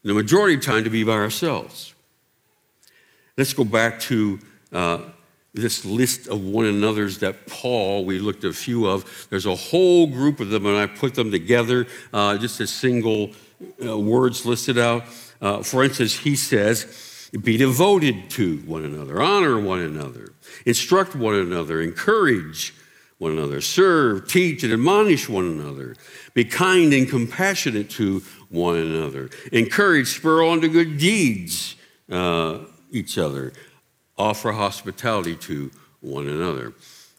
the 0.03 0.13
majority 0.13 0.55
of 0.55 0.61
time 0.63 0.85
to 0.85 0.89
be 0.89 1.03
by 1.03 1.11
ourselves. 1.11 1.93
Let's 3.35 3.51
go 3.51 3.65
back 3.65 3.99
to 4.03 4.39
uh, 4.71 4.99
this 5.61 5.85
list 5.85 6.27
of 6.27 6.43
one 6.43 6.65
another's 6.65 7.19
that 7.19 7.47
Paul, 7.47 8.05
we 8.05 8.19
looked 8.19 8.43
at 8.43 8.51
a 8.51 8.53
few 8.53 8.87
of. 8.87 9.27
There's 9.29 9.45
a 9.45 9.55
whole 9.55 10.07
group 10.07 10.39
of 10.39 10.49
them, 10.49 10.65
and 10.65 10.77
I 10.77 10.87
put 10.87 11.15
them 11.15 11.31
together, 11.31 11.87
uh, 12.13 12.37
just 12.37 12.59
as 12.61 12.69
single 12.69 13.31
uh, 13.85 13.97
words 13.97 14.45
listed 14.45 14.77
out. 14.77 15.03
Uh, 15.41 15.63
for 15.63 15.83
instance, 15.83 16.17
he 16.17 16.35
says, 16.35 17.29
be 17.41 17.57
devoted 17.57 18.29
to 18.31 18.57
one 18.59 18.83
another, 18.83 19.21
honor 19.21 19.59
one 19.59 19.79
another, 19.79 20.33
instruct 20.65 21.15
one 21.15 21.35
another, 21.35 21.81
encourage 21.81 22.73
one 23.19 23.33
another, 23.33 23.61
serve, 23.61 24.27
teach, 24.27 24.63
and 24.63 24.73
admonish 24.73 25.29
one 25.29 25.45
another, 25.45 25.95
be 26.33 26.45
kind 26.45 26.93
and 26.93 27.07
compassionate 27.09 27.89
to 27.89 28.23
one 28.49 28.77
another, 28.77 29.29
encourage, 29.51 30.07
spur 30.07 30.43
on 30.43 30.61
to 30.61 30.67
good 30.67 30.97
deeds 30.97 31.75
uh, 32.09 32.59
each 32.91 33.17
other, 33.17 33.53
offer 34.19 34.51
hospitality 34.51 35.35
to 35.37 35.71
one 36.01 36.27
another. 36.27 36.73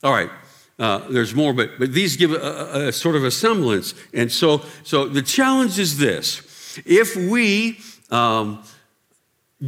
All 0.05 0.13
right. 0.13 0.31
Uh, 0.79 0.99
there's 1.11 1.35
more, 1.35 1.53
but, 1.53 1.71
but 1.79 1.93
these 1.93 2.17
give 2.17 2.33
a, 2.33 2.37
a, 2.37 2.89
a, 2.89 2.93
sort 2.93 3.15
of 3.15 3.25
a 3.25 3.31
semblance. 3.31 3.95
And 4.15 4.31
so, 4.33 4.63
so 4.83 5.07
the 5.07 5.21
challenge 5.21 5.79
is 5.79 5.99
this 5.99 6.79
if 6.87 7.17
we 7.17 7.81
um, 8.11 8.63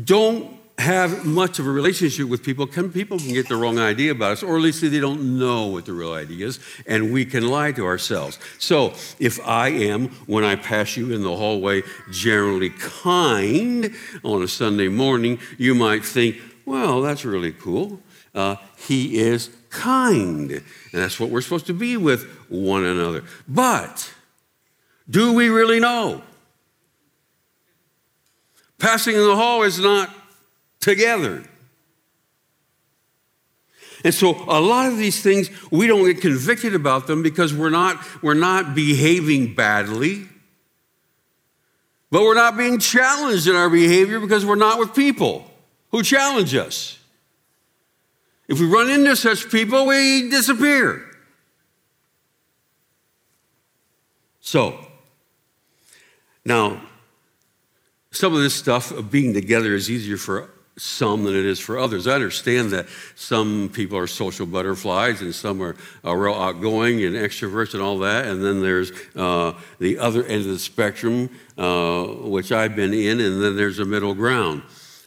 don't 0.04 0.58
have 0.78 1.24
much 1.26 1.58
of 1.58 1.66
a 1.66 1.70
relationship 1.70 2.28
with 2.28 2.42
people, 2.42 2.66
can, 2.66 2.90
people 2.90 3.18
can 3.18 3.32
get 3.32 3.48
the 3.48 3.56
wrong 3.56 3.78
idea 3.78 4.12
about 4.12 4.32
us, 4.32 4.42
or 4.42 4.56
at 4.56 4.62
least 4.62 4.80
they 4.80 5.00
don't 5.00 5.38
know 5.38 5.66
what 5.66 5.84
the 5.84 5.92
real 5.92 6.12
idea 6.12 6.46
is, 6.46 6.58
and 6.86 7.12
we 7.12 7.24
can 7.24 7.46
lie 7.46 7.72
to 7.72 7.84
ourselves. 7.84 8.38
So, 8.58 8.94
if 9.18 9.38
I 9.46 9.68
am, 9.68 10.08
when 10.26 10.44
I 10.44 10.56
pass 10.56 10.96
you 10.96 11.12
in 11.12 11.22
the 11.22 11.36
hallway, 11.36 11.82
generally 12.10 12.70
kind 12.70 13.94
on 14.24 14.42
a 14.42 14.48
Sunday 14.48 14.88
morning, 14.88 15.38
you 15.58 15.74
might 15.74 16.04
think, 16.04 16.36
well, 16.64 17.02
that's 17.02 17.24
really 17.24 17.52
cool. 17.52 18.00
Uh, 18.34 18.56
he 18.76 19.18
is 19.18 19.50
kind. 19.70 20.50
And 20.50 20.62
that's 20.92 21.18
what 21.18 21.30
we're 21.30 21.40
supposed 21.40 21.66
to 21.66 21.74
be 21.74 21.96
with 21.96 22.24
one 22.48 22.84
another. 22.84 23.24
But 23.48 24.12
do 25.08 25.32
we 25.32 25.48
really 25.48 25.80
know? 25.80 26.22
Passing 28.78 29.14
in 29.14 29.22
the 29.22 29.36
hall 29.36 29.62
is 29.62 29.78
not 29.78 30.10
together. 30.80 31.44
And 34.04 34.12
so 34.12 34.30
a 34.48 34.60
lot 34.60 34.86
of 34.86 34.98
these 34.98 35.22
things, 35.22 35.48
we 35.70 35.86
don't 35.86 36.04
get 36.04 36.20
convicted 36.20 36.74
about 36.74 37.06
them 37.06 37.22
because 37.22 37.54
we're 37.54 37.70
not, 37.70 38.04
we're 38.22 38.34
not 38.34 38.74
behaving 38.74 39.54
badly. 39.54 40.26
But 42.10 42.22
we're 42.22 42.34
not 42.34 42.56
being 42.56 42.78
challenged 42.78 43.46
in 43.46 43.54
our 43.54 43.70
behavior 43.70 44.18
because 44.20 44.44
we're 44.44 44.56
not 44.56 44.78
with 44.78 44.94
people 44.94 45.51
who 45.92 46.02
challenge 46.02 46.54
us. 46.54 46.98
If 48.48 48.58
we 48.58 48.66
run 48.66 48.90
into 48.90 49.14
such 49.14 49.50
people, 49.50 49.86
we 49.86 50.28
disappear. 50.28 51.08
So, 54.40 54.86
now, 56.44 56.82
some 58.10 58.34
of 58.34 58.40
this 58.40 58.54
stuff 58.54 58.90
of 58.90 59.10
being 59.10 59.32
together 59.32 59.74
is 59.74 59.88
easier 59.88 60.16
for 60.16 60.50
some 60.76 61.24
than 61.24 61.34
it 61.34 61.44
is 61.44 61.60
for 61.60 61.78
others. 61.78 62.06
I 62.06 62.14
understand 62.14 62.70
that 62.70 62.86
some 63.14 63.70
people 63.72 63.96
are 63.98 64.06
social 64.06 64.46
butterflies 64.46 65.20
and 65.20 65.34
some 65.34 65.62
are, 65.62 65.76
are 66.02 66.18
real 66.18 66.34
outgoing 66.34 67.04
and 67.04 67.14
extroverts 67.14 67.74
and 67.74 67.82
all 67.82 67.98
that. 67.98 68.26
And 68.26 68.42
then 68.42 68.62
there's 68.62 68.90
uh, 69.14 69.52
the 69.78 69.98
other 69.98 70.24
end 70.24 70.42
of 70.42 70.48
the 70.48 70.58
spectrum, 70.58 71.30
uh, 71.56 72.04
which 72.04 72.52
I've 72.52 72.74
been 72.74 72.94
in, 72.94 73.20
and 73.20 73.42
then 73.42 73.54
there's 73.54 73.78
a 73.78 73.84
middle 73.84 74.14
ground. 74.14 74.62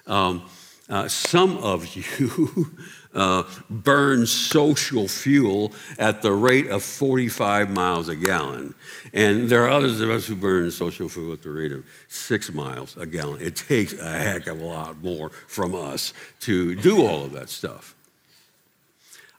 Um, 0.08 0.48
uh, 0.88 1.08
some 1.08 1.58
of 1.58 1.96
you 1.96 2.72
uh, 3.15 3.44
burn 3.70 4.27
social 4.27 5.08
fuel 5.08 5.74
at 5.98 6.22
the 6.22 6.32
rate 6.32 6.68
of 6.68 6.84
45 6.84 7.72
miles 7.72 8.08
a 8.08 8.15
gallon. 8.15 8.75
And 9.13 9.50
there 9.50 9.63
are 9.63 9.70
others 9.70 10.00
of 10.01 10.10
us 10.10 10.27
who 10.27 10.36
burn 10.36 10.70
social 10.70 11.10
fuel 11.10 11.34
at 11.34 11.42
the 11.42 11.50
rate 11.50 11.72
of 11.72 11.86
six 12.08 12.54
miles 12.54 12.96
a 12.98 13.06
gallon. 13.06 13.42
It 13.42 13.56
takes 13.56 13.94
a 13.94 14.12
heck 14.12 14.48
of 14.48 14.62
a 14.62 14.65
lot 14.65 15.01
more 15.04 15.30
from 15.48 15.74
us 15.74 16.13
to 16.42 16.75
do 16.75 17.06
all 17.06 17.24
of 17.24 17.32
that 17.34 17.50
stuff. 17.50 17.96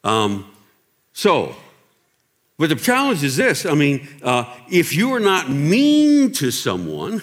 Um, 0.02 0.50
so, 1.12 1.54
but 2.58 2.70
the 2.70 2.76
challenge 2.76 3.22
is 3.22 3.36
this 3.36 3.66
I 3.66 3.74
mean, 3.74 4.08
uh, 4.22 4.52
if 4.70 4.94
you 4.94 5.14
are 5.14 5.20
not 5.20 5.48
mean 5.48 6.32
to 6.32 6.50
someone, 6.50 7.22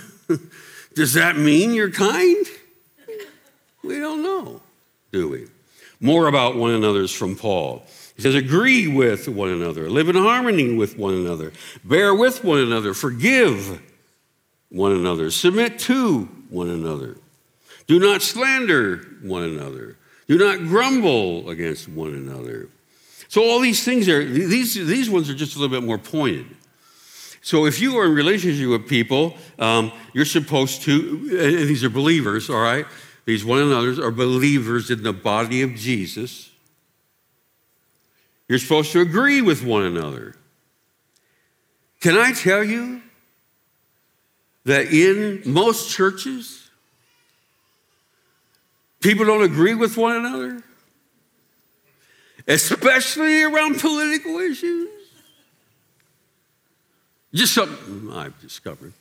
does 0.95 1.13
that 1.13 1.37
mean 1.37 1.73
you're 1.73 1.91
kind? 1.91 2.45
We 3.83 3.99
don't 3.99 4.23
know, 4.23 4.61
do 5.11 5.29
we? 5.29 5.47
More 5.99 6.27
about 6.27 6.55
one 6.55 6.71
another's 6.71 7.13
from 7.13 7.35
Paul. 7.35 7.85
He 8.15 8.21
says, 8.21 8.35
agree 8.35 8.87
with 8.87 9.27
one 9.27 9.49
another, 9.49 9.89
live 9.89 10.09
in 10.09 10.15
harmony 10.15 10.73
with 10.73 10.97
one 10.97 11.15
another, 11.15 11.51
bear 11.83 12.13
with 12.13 12.43
one 12.43 12.59
another, 12.59 12.93
forgive 12.93 13.81
one 14.69 14.91
another, 14.91 15.31
submit 15.31 15.79
to 15.79 16.23
one 16.49 16.69
another. 16.69 17.17
Do 17.87 17.99
not 17.99 18.21
slander 18.21 18.97
one 19.21 19.43
another. 19.43 19.97
Do 20.27 20.37
not 20.37 20.59
grumble 20.59 21.49
against 21.49 21.89
one 21.89 22.13
another. 22.13 22.69
So 23.27 23.43
all 23.43 23.59
these 23.59 23.83
things 23.83 24.07
are 24.07 24.23
these 24.23 24.75
these 24.75 25.09
ones 25.09 25.29
are 25.29 25.33
just 25.33 25.55
a 25.55 25.59
little 25.59 25.75
bit 25.75 25.85
more 25.85 25.97
pointed. 25.97 26.45
So 27.41 27.65
if 27.65 27.81
you 27.81 27.97
are 27.97 28.05
in 28.05 28.13
relationship 28.13 28.69
with 28.69 28.87
people, 28.87 29.35
um, 29.59 29.91
you're 30.13 30.23
supposed 30.23 30.83
to, 30.83 30.91
and 31.31 31.67
these 31.67 31.83
are 31.83 31.89
believers, 31.89 32.49
all 32.49 32.61
right. 32.61 32.85
These 33.25 33.45
one 33.45 33.59
another's 33.59 33.99
are 33.99 34.11
believers 34.11 34.89
in 34.89 35.03
the 35.03 35.13
body 35.13 35.61
of 35.61 35.75
Jesus. 35.75 36.49
You're 38.47 38.59
supposed 38.59 38.91
to 38.91 39.01
agree 39.01 39.41
with 39.41 39.63
one 39.63 39.83
another. 39.83 40.35
Can 42.01 42.17
I 42.17 42.33
tell 42.33 42.63
you 42.63 43.01
that 44.65 44.87
in 44.87 45.41
most 45.45 45.89
churches, 45.89 46.69
people 48.99 49.25
don't 49.25 49.43
agree 49.43 49.73
with 49.73 49.95
one 49.95 50.17
another? 50.17 50.61
Especially 52.45 53.43
around 53.43 53.79
political 53.79 54.37
issues? 54.39 54.89
Just 57.33 57.53
something 57.53 58.11
I've 58.11 58.39
discovered. 58.41 58.93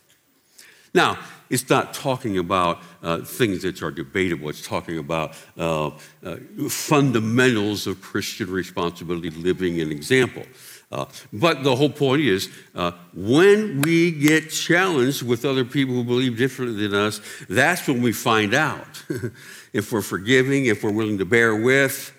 Now, 0.94 1.18
it's 1.48 1.68
not 1.68 1.92
talking 1.92 2.38
about 2.38 2.80
uh, 3.02 3.18
things 3.18 3.62
that 3.62 3.82
are 3.82 3.90
debatable. 3.90 4.48
It's 4.48 4.66
talking 4.66 4.98
about 4.98 5.34
uh, 5.58 5.90
uh, 6.24 6.36
fundamentals 6.68 7.86
of 7.86 8.00
Christian 8.00 8.50
responsibility, 8.50 9.30
living 9.30 9.80
an 9.80 9.90
example. 9.92 10.44
Uh, 10.90 11.06
but 11.32 11.62
the 11.62 11.74
whole 11.74 11.90
point 11.90 12.22
is 12.22 12.50
uh, 12.74 12.92
when 13.14 13.80
we 13.82 14.12
get 14.12 14.50
challenged 14.50 15.22
with 15.22 15.44
other 15.44 15.64
people 15.64 15.94
who 15.94 16.04
believe 16.04 16.36
differently 16.36 16.86
than 16.86 16.98
us, 16.98 17.20
that's 17.48 17.86
when 17.86 18.02
we 18.02 18.12
find 18.12 18.54
out 18.54 19.04
if 19.72 19.92
we're 19.92 20.02
forgiving, 20.02 20.66
if 20.66 20.82
we're 20.82 20.90
willing 20.90 21.18
to 21.18 21.24
bear 21.24 21.56
with. 21.56 22.12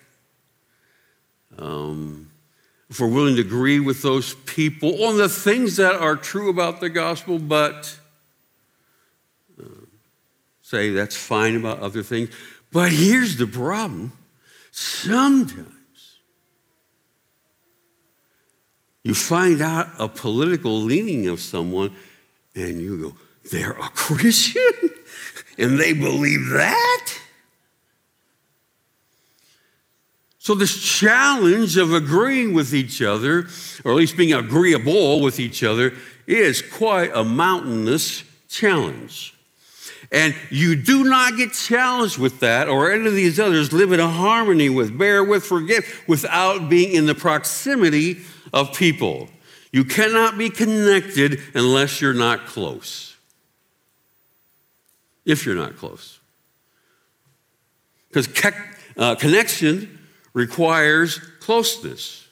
Um, 1.58 2.32
if 2.89 3.00
we're 3.00 3.08
willing 3.08 3.36
to 3.36 3.42
agree 3.42 3.80
with 3.80 4.01
those 4.03 4.36
people 4.46 5.06
on 5.06 5.18
the 5.18 5.30
things 5.30 5.77
that 5.77 5.96
are 5.96 6.15
true 6.15 6.50
about 6.50 6.80
the 6.80 6.89
gospel, 6.89 7.39
but 7.39 8.00
say 10.74 10.89
that's 10.89 11.15
fine 11.15 11.56
about 11.56 11.80
other 11.80 12.01
things. 12.01 12.30
But 12.72 12.92
here's 12.92 13.38
the 13.38 13.46
problem 13.46 14.12
sometimes 14.72 15.68
you 19.03 19.13
find 19.13 19.62
out 19.62 19.88
a 20.00 20.08
political 20.08 20.80
leaning 20.80 21.27
of 21.27 21.39
someone 21.39 21.94
and 22.56 22.82
you 22.82 22.98
go, 22.98 23.15
they're 23.51 23.74
a 23.74 23.89
Christian 23.89 24.89
and 25.58 25.80
they 25.80 25.94
believe 25.94 26.50
that? 26.50 27.13
So, 30.39 30.56
this 30.56 30.77
challenge 30.77 31.77
of 31.77 31.94
agreeing 31.94 32.53
with 32.53 32.74
each 32.74 33.01
other, 33.01 33.48
or 33.86 33.92
at 33.92 33.98
least 33.98 34.18
being 34.18 34.34
agreeable 34.34 35.22
with 35.22 35.39
each 35.39 35.63
other, 35.63 35.94
is 36.27 36.62
quite 36.62 37.12
a 37.13 37.24
mountainous 37.24 38.25
challenge. 38.50 39.33
And 40.13 40.36
you 40.51 40.75
do 40.75 41.03
not 41.03 41.38
get 41.38 41.53
challenged 41.53 42.20
with 42.20 42.39
that 42.41 42.70
or 42.70 42.91
any 42.91 43.08
of 43.08 43.15
these 43.15 43.39
others. 43.39 43.74
Live 43.74 43.91
in 43.91 44.00
harmony 44.00 44.70
with, 44.70 44.96
bear 44.96 45.24
with, 45.24 45.43
forgive 45.43 46.03
without 46.08 46.70
being 46.70 46.93
in 46.93 47.08
the 47.08 47.15
proximity 47.15 48.22
of 48.53 48.75
people. 48.75 49.27
You 49.72 49.84
cannot 49.84 50.38
be 50.38 50.51
connected 50.51 51.39
unless 51.55 52.00
you're 52.00 52.13
not 52.13 52.46
close. 52.46 53.15
If 55.25 55.48
you're 55.48 55.55
not 55.55 55.77
close. 55.77 56.20
Because 58.10 58.29
uh, 58.96 59.15
connection 59.15 59.98
requires 60.34 61.17
closeness. 61.39 62.27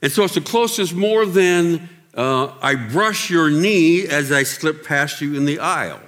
And 0.00 0.10
so 0.10 0.24
it's 0.24 0.34
the 0.34 0.40
closest 0.40 0.94
more 0.94 1.26
than 1.26 1.90
uh, 2.16 2.52
I 2.62 2.74
brush 2.74 3.30
your 3.30 3.50
knee 3.50 4.06
as 4.06 4.32
I 4.32 4.42
slip 4.42 4.84
past 4.84 5.20
you 5.20 5.34
in 5.34 5.44
the 5.44 5.58
aisle. 5.58 6.00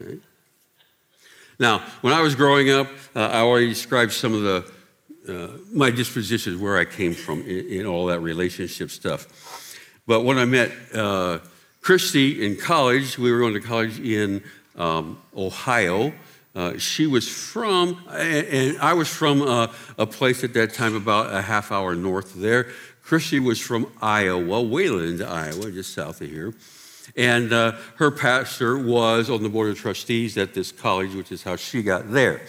Okay? 0.00 0.18
Now, 1.58 1.82
when 2.02 2.12
I 2.12 2.20
was 2.20 2.34
growing 2.34 2.70
up, 2.70 2.88
uh, 3.14 3.20
I 3.20 3.40
already 3.40 3.68
described 3.68 4.12
some 4.12 4.34
of 4.34 4.42
the 4.42 4.70
uh, 5.28 5.48
my 5.72 5.90
dispositions, 5.90 6.60
where 6.60 6.78
I 6.78 6.84
came 6.84 7.12
from 7.12 7.40
in, 7.42 7.66
in, 7.66 7.86
all 7.86 8.06
that 8.06 8.20
relationship 8.20 8.90
stuff. 8.90 9.76
But 10.06 10.20
when 10.20 10.38
I 10.38 10.44
met 10.44 10.70
uh, 10.94 11.40
Christy 11.80 12.46
in 12.46 12.56
college, 12.56 13.18
we 13.18 13.32
were 13.32 13.40
going 13.40 13.54
to 13.54 13.60
college 13.60 13.98
in 13.98 14.44
um, 14.76 15.20
Ohio. 15.36 16.12
Uh, 16.54 16.78
she 16.78 17.08
was 17.08 17.28
from, 17.28 18.00
and, 18.10 18.46
and 18.46 18.78
I 18.78 18.92
was 18.92 19.08
from 19.08 19.42
a, 19.42 19.70
a, 19.98 20.06
place 20.06 20.44
at 20.44 20.54
that 20.54 20.74
time 20.74 20.94
about 20.94 21.34
a 21.34 21.42
half 21.42 21.72
hour 21.72 21.94
north 21.94 22.34
there. 22.34 22.68
Christy 23.06 23.38
was 23.38 23.60
from 23.60 23.86
Iowa, 24.02 24.60
Wayland, 24.62 25.22
Iowa, 25.22 25.70
just 25.70 25.94
south 25.94 26.20
of 26.20 26.28
here. 26.28 26.52
And 27.16 27.52
uh, 27.52 27.76
her 27.98 28.10
pastor 28.10 28.76
was 28.76 29.30
on 29.30 29.44
the 29.44 29.48
board 29.48 29.70
of 29.70 29.78
trustees 29.78 30.36
at 30.36 30.54
this 30.54 30.72
college, 30.72 31.14
which 31.14 31.30
is 31.30 31.44
how 31.44 31.54
she 31.54 31.84
got 31.84 32.10
there. 32.10 32.40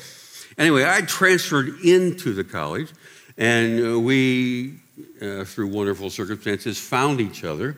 Anyway, 0.58 0.84
I 0.84 1.02
transferred 1.02 1.80
into 1.82 2.34
the 2.34 2.44
college, 2.44 2.92
and 3.38 3.86
uh, 3.86 4.00
we, 4.00 4.80
uh, 5.22 5.44
through 5.44 5.68
wonderful 5.68 6.10
circumstances, 6.10 6.80
found 6.80 7.22
each 7.22 7.44
other. 7.44 7.78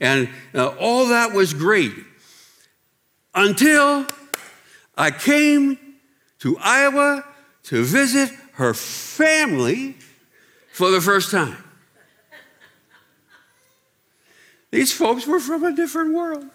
And 0.00 0.28
uh, 0.52 0.74
all 0.80 1.06
that 1.06 1.32
was 1.32 1.54
great 1.54 1.94
until 3.36 4.04
I 4.96 5.12
came 5.12 5.78
to 6.40 6.58
Iowa 6.58 7.24
to 7.64 7.84
visit 7.84 8.30
her 8.54 8.74
family 8.74 9.94
for 10.72 10.90
the 10.90 11.00
first 11.00 11.30
time. 11.30 11.58
These 14.70 14.92
folks 14.92 15.26
were 15.26 15.40
from 15.40 15.64
a 15.64 15.74
different 15.74 16.14
world. 16.14 16.46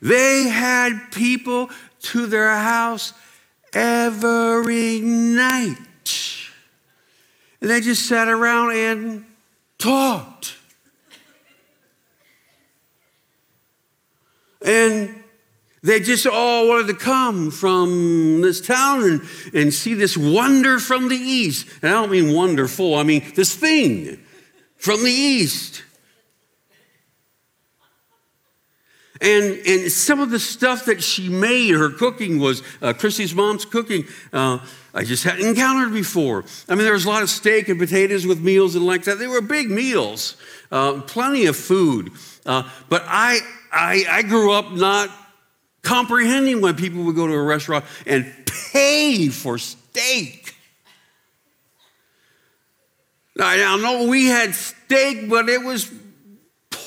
They 0.00 0.48
had 0.48 1.10
people 1.12 1.70
to 2.02 2.26
their 2.26 2.54
house 2.54 3.12
every 3.72 5.00
night. 5.00 5.76
And 7.60 7.70
they 7.70 7.80
just 7.80 8.06
sat 8.06 8.28
around 8.28 8.72
and 8.72 9.24
talked. 9.78 10.56
And 14.64 15.22
they 15.82 16.00
just 16.00 16.26
all 16.26 16.68
wanted 16.68 16.88
to 16.88 16.94
come 16.94 17.50
from 17.50 18.40
this 18.40 18.60
town 18.60 19.04
and, 19.04 19.22
and 19.54 19.72
see 19.72 19.94
this 19.94 20.16
wonder 20.16 20.78
from 20.78 21.08
the 21.08 21.16
east. 21.16 21.66
And 21.82 21.90
I 21.90 21.94
don't 21.94 22.10
mean 22.10 22.34
wonderful, 22.34 22.94
I 22.94 23.02
mean 23.02 23.24
this 23.34 23.54
thing 23.54 24.18
from 24.76 25.02
the 25.04 25.10
east. 25.10 25.82
And, 29.20 29.60
and 29.66 29.90
some 29.90 30.20
of 30.20 30.30
the 30.30 30.38
stuff 30.38 30.84
that 30.84 31.02
she 31.02 31.28
made, 31.28 31.74
her 31.74 31.90
cooking 31.90 32.38
was 32.38 32.62
uh, 32.80 32.92
Christy's 32.92 33.34
mom's 33.34 33.64
cooking. 33.64 34.04
Uh, 34.32 34.58
I 34.94 35.04
just 35.04 35.24
hadn't 35.24 35.46
encountered 35.46 35.92
before. 35.92 36.44
I 36.68 36.74
mean, 36.74 36.84
there 36.84 36.92
was 36.92 37.04
a 37.04 37.08
lot 37.08 37.22
of 37.22 37.30
steak 37.30 37.68
and 37.68 37.78
potatoes 37.78 38.26
with 38.26 38.40
meals 38.40 38.76
and 38.76 38.86
like 38.86 39.04
that. 39.04 39.18
They 39.18 39.26
were 39.26 39.40
big 39.40 39.70
meals, 39.70 40.36
uh, 40.70 41.00
plenty 41.02 41.46
of 41.46 41.56
food. 41.56 42.12
Uh, 42.46 42.68
but 42.88 43.02
I, 43.06 43.40
I, 43.72 44.04
I 44.08 44.22
grew 44.22 44.52
up 44.52 44.70
not 44.72 45.10
comprehending 45.82 46.60
when 46.60 46.76
people 46.76 47.02
would 47.04 47.16
go 47.16 47.26
to 47.26 47.32
a 47.32 47.42
restaurant 47.42 47.84
and 48.06 48.32
pay 48.72 49.28
for 49.28 49.58
steak. 49.58 50.54
Now, 53.36 53.46
I 53.48 53.76
know 53.76 54.08
we 54.08 54.26
had 54.26 54.54
steak, 54.54 55.28
but 55.28 55.48
it 55.48 55.62
was 55.62 55.92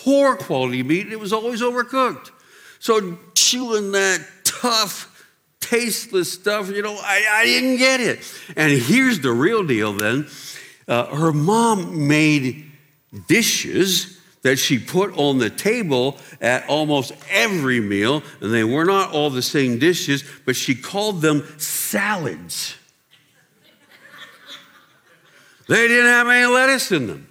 poor 0.04 0.36
quality 0.36 0.84
meat. 0.84 1.12
It 1.12 1.20
was 1.20 1.34
always 1.34 1.62
overcooked. 1.62 2.32
So 2.80 3.18
chewing 3.34 3.92
that 3.92 4.26
tough, 4.44 5.28
tasteless 5.60 6.32
stuff, 6.32 6.70
you 6.70 6.82
know, 6.82 6.96
I, 6.96 7.26
I 7.30 7.46
didn't 7.46 7.78
get 7.78 8.00
it. 8.00 8.20
And 8.56 8.72
here's 8.72 9.20
the 9.20 9.32
real 9.32 9.64
deal 9.64 9.94
then. 9.94 10.28
Uh, 10.88 11.16
her 11.16 11.32
mom 11.32 12.08
made 12.08 12.66
dishes 13.28 14.18
that 14.42 14.58
she 14.58 14.80
put 14.80 15.16
on 15.18 15.38
the 15.38 15.50
table 15.50 16.18
at 16.40 16.68
almost 16.68 17.14
every 17.30 17.80
meal, 17.80 18.24
and 18.40 18.52
they 18.52 18.64
were 18.64 18.86
not 18.86 19.12
all 19.12 19.30
the 19.30 19.42
same 19.42 19.78
dishes, 19.78 20.24
but 20.46 20.56
she 20.56 20.74
called 20.74 21.22
them 21.22 21.44
salads. 21.60 22.76
they 25.68 25.88
didn't 25.88 26.08
have 26.08 26.28
any 26.28 26.48
lettuce 26.48 26.92
in 26.92 27.06
them. 27.06 27.28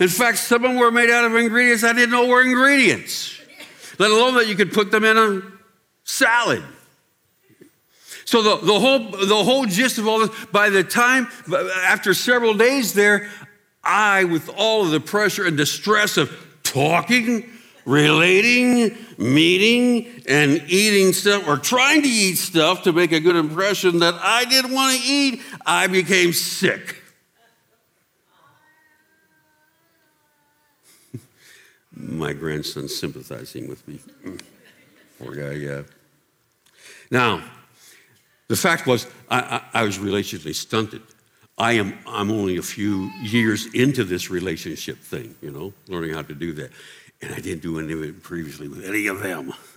In 0.00 0.08
fact, 0.08 0.38
some 0.38 0.64
of 0.64 0.70
them 0.70 0.78
were 0.78 0.90
made 0.90 1.10
out 1.10 1.24
of 1.24 1.36
ingredients 1.36 1.84
I 1.84 1.92
didn't 1.92 2.10
know 2.10 2.26
were 2.26 2.42
ingredients, 2.42 3.38
let 3.98 4.10
alone 4.10 4.34
that 4.36 4.48
you 4.48 4.56
could 4.56 4.72
put 4.72 4.90
them 4.90 5.04
in 5.04 5.16
a 5.16 5.42
salad. 6.04 6.64
So 8.24 8.42
the, 8.42 8.64
the, 8.64 8.80
whole, 8.80 8.98
the 8.98 9.44
whole 9.44 9.66
gist 9.66 9.98
of 9.98 10.08
all 10.08 10.20
this, 10.20 10.30
by 10.46 10.70
the 10.70 10.82
time, 10.82 11.28
after 11.84 12.14
several 12.14 12.54
days 12.54 12.94
there, 12.94 13.28
I, 13.84 14.24
with 14.24 14.48
all 14.56 14.84
of 14.84 14.90
the 14.90 15.00
pressure 15.00 15.46
and 15.46 15.58
the 15.58 15.66
stress 15.66 16.16
of 16.16 16.30
talking, 16.62 17.50
relating, 17.84 18.96
meeting, 19.18 20.22
and 20.28 20.62
eating 20.68 21.12
stuff, 21.12 21.46
or 21.46 21.58
trying 21.58 22.02
to 22.02 22.08
eat 22.08 22.36
stuff 22.36 22.84
to 22.84 22.92
make 22.92 23.12
a 23.12 23.20
good 23.20 23.36
impression 23.36 23.98
that 23.98 24.14
I 24.14 24.44
didn't 24.44 24.72
want 24.72 24.96
to 24.96 25.02
eat, 25.02 25.42
I 25.66 25.88
became 25.88 26.32
sick. 26.32 26.99
My 32.02 32.32
grandson 32.32 32.88
sympathizing 32.88 33.68
with 33.68 33.86
me. 33.86 34.00
Poor 35.18 35.34
guy, 35.34 35.52
yeah. 35.52 35.82
Now, 37.10 37.42
the 38.48 38.56
fact 38.56 38.86
was, 38.86 39.06
I, 39.28 39.40
I, 39.40 39.80
I, 39.80 39.82
was 39.84 39.98
relationally 39.98 40.54
stunted. 40.54 41.02
I 41.58 41.72
am, 41.72 41.98
I'm 42.06 42.30
only 42.30 42.56
a 42.56 42.62
few 42.62 43.10
years 43.22 43.66
into 43.74 44.02
this 44.02 44.30
relationship 44.30 44.98
thing, 44.98 45.34
you 45.42 45.50
know, 45.50 45.72
learning 45.88 46.14
how 46.14 46.22
to 46.22 46.34
do 46.34 46.52
that. 46.54 46.70
And 47.22 47.34
I 47.34 47.40
didn't 47.40 47.62
do 47.62 47.78
any 47.78 47.92
of 47.92 48.02
it 48.02 48.22
previously 48.22 48.66
with 48.66 48.84
any 48.84 49.06
of 49.08 49.20
them. 49.20 49.52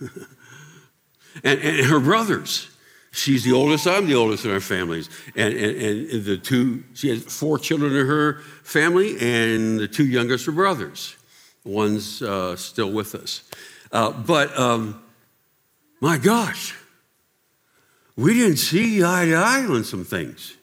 and, 1.44 1.60
and 1.60 1.86
her 1.86 2.00
brothers, 2.00 2.68
she's 3.12 3.44
the 3.44 3.52
oldest, 3.52 3.86
I'm 3.86 4.06
the 4.06 4.14
oldest 4.14 4.44
in 4.44 4.50
our 4.50 4.60
families. 4.60 5.10
And, 5.36 5.54
and, 5.54 6.10
and 6.10 6.24
the 6.24 6.38
two, 6.38 6.84
she 6.94 7.10
has 7.10 7.22
four 7.22 7.58
children 7.58 7.94
in 7.94 8.06
her 8.06 8.40
family, 8.62 9.16
and 9.20 9.78
the 9.78 9.88
two 9.88 10.06
youngest 10.06 10.48
are 10.48 10.52
brothers. 10.52 11.16
One's 11.64 12.20
uh, 12.20 12.56
still 12.56 12.92
with 12.92 13.14
us. 13.14 13.42
Uh, 13.90 14.10
but 14.10 14.56
um, 14.58 15.02
my 16.00 16.18
gosh, 16.18 16.74
we 18.16 18.34
didn't 18.34 18.58
see 18.58 19.02
eye 19.02 19.24
to 19.24 19.34
eye 19.34 19.64
on 19.64 19.84
some 19.84 20.04
things. 20.04 20.56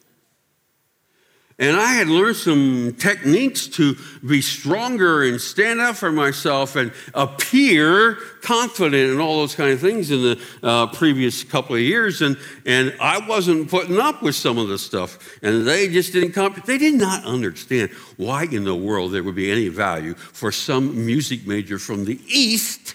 And 1.58 1.76
I 1.76 1.92
had 1.92 2.08
learned 2.08 2.36
some 2.36 2.94
techniques 2.98 3.66
to 3.68 3.96
be 4.26 4.40
stronger 4.40 5.22
and 5.22 5.40
stand 5.40 5.80
up 5.80 5.96
for 5.96 6.10
myself 6.10 6.76
and 6.76 6.92
appear 7.14 8.14
confident 8.42 9.12
and 9.12 9.20
all 9.20 9.38
those 9.38 9.54
kind 9.54 9.70
of 9.70 9.80
things 9.80 10.10
in 10.10 10.22
the 10.22 10.42
uh, 10.62 10.86
previous 10.88 11.44
couple 11.44 11.76
of 11.76 11.82
years. 11.82 12.22
And, 12.22 12.36
and 12.66 12.94
I 13.00 13.26
wasn't 13.26 13.70
putting 13.70 14.00
up 14.00 14.22
with 14.22 14.34
some 14.34 14.58
of 14.58 14.68
the 14.68 14.78
stuff. 14.78 15.38
And 15.42 15.66
they 15.66 15.88
just 15.88 16.12
didn't 16.12 16.32
come. 16.32 16.60
They 16.66 16.78
did 16.78 16.94
not 16.94 17.24
understand 17.24 17.90
why 18.16 18.44
in 18.44 18.64
the 18.64 18.74
world 18.74 19.12
there 19.12 19.22
would 19.22 19.34
be 19.34 19.50
any 19.50 19.68
value 19.68 20.14
for 20.14 20.50
some 20.50 21.06
music 21.06 21.46
major 21.46 21.78
from 21.78 22.04
the 22.04 22.18
East 22.26 22.94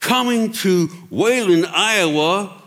coming 0.00 0.52
to 0.52 0.88
Wayland, 1.10 1.66
Iowa 1.66 2.62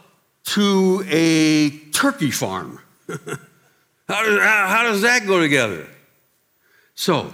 to 0.45 1.03
a 1.07 1.69
turkey 1.91 2.31
farm. 2.31 2.79
How 4.07 4.23
does, 4.23 4.39
how, 4.39 4.67
how 4.67 4.83
does 4.83 5.01
that 5.01 5.27
go 5.27 5.39
together? 5.39 5.85
So, 6.95 7.31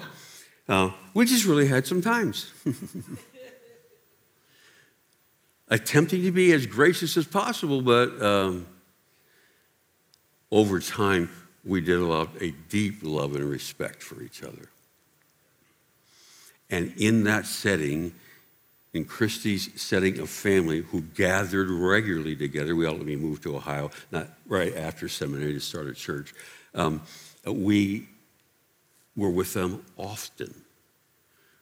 uh, 0.68 0.92
we 1.14 1.26
just 1.26 1.46
really 1.46 1.68
had 1.68 1.86
some 1.86 2.02
times. 2.02 2.52
Attempting 5.70 6.24
to 6.24 6.32
be 6.32 6.52
as 6.52 6.66
gracious 6.66 7.16
as 7.16 7.26
possible, 7.26 7.82
but 7.82 8.22
um, 8.22 8.66
over 10.52 10.80
time, 10.80 11.30
we 11.64 11.80
developed 11.80 12.42
a 12.42 12.52
deep 12.70 13.00
love 13.02 13.36
and 13.36 13.46
respect 13.46 14.02
for 14.02 14.22
each 14.22 14.44
other. 14.44 14.70
And 16.70 16.94
in 16.98 17.24
that 17.26 17.46
setting, 17.46 18.14
in 18.94 19.06
Christy's 19.06 19.70
setting 19.82 20.20
of 20.20 20.30
family 20.30 20.82
who 20.82 21.02
gathered 21.02 21.70
regularly 21.70 22.36
together, 22.36 22.76
we 22.76 22.86
ultimately 22.86 23.16
moved 23.16 23.44
to 23.44 23.56
Ohio, 23.56 23.92
not 24.12 24.28
right 24.48 24.76
after 24.76 25.08
seminary 25.08 25.54
to 25.54 25.60
start 25.60 25.88
a 25.88 25.94
church 25.94 26.34
um, 26.76 27.02
we 27.46 28.08
were 29.16 29.30
with 29.30 29.54
them 29.54 29.84
often. 29.98 30.54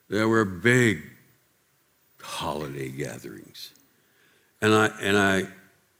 There 0.09 0.27
were 0.27 0.45
big 0.45 1.01
holiday 2.21 2.89
gatherings. 2.89 3.71
And 4.61 4.73
I, 4.73 4.87
and 5.01 5.17
I, 5.17 5.43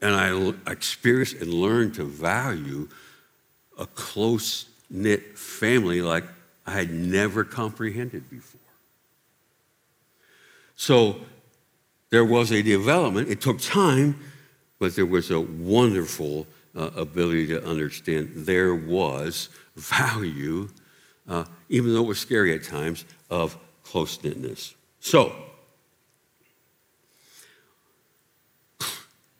and 0.02 0.16
I 0.16 0.72
experienced 0.72 1.36
and 1.36 1.54
learned 1.54 1.96
to 1.96 2.04
value 2.04 2.88
a 3.78 3.86
close 3.88 4.66
knit 4.90 5.38
family 5.38 6.02
like 6.02 6.26
I 6.66 6.72
had 6.72 6.92
never 6.92 7.44
comprehended 7.44 8.30
before. 8.30 8.60
So 10.76 11.22
there 12.10 12.26
was 12.26 12.52
a 12.52 12.62
development. 12.62 13.30
It 13.30 13.42
took 13.42 13.60
time, 13.60 14.20
but 14.80 14.96
there 14.96 15.06
was 15.06 15.32
a 15.32 15.40
wonderful 15.40 16.46
uh, 16.76 16.90
ability 16.96 17.48
to 17.48 17.64
understand 17.66 18.32
there 18.36 18.76
was 18.76 19.50
value, 19.76 20.70
uh, 21.28 21.46
even 21.70 21.94
though 21.94 22.02
it 22.02 22.08
was 22.08 22.20
scary 22.20 22.54
at 22.54 22.64
times, 22.64 23.06
of 23.30 23.58
close 23.84 24.24
knitness. 24.24 24.76
So, 25.00 25.34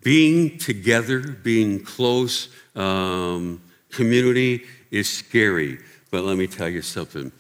being 0.02 0.58
together, 0.58 1.20
being 1.20 1.84
close, 1.84 2.50
um, 2.76 3.62
community 3.92 4.64
is 4.90 5.10
scary. 5.10 5.78
But 6.10 6.24
let 6.24 6.38
me 6.38 6.48
tell 6.48 6.68
you 6.68 6.82
something, 6.82 7.32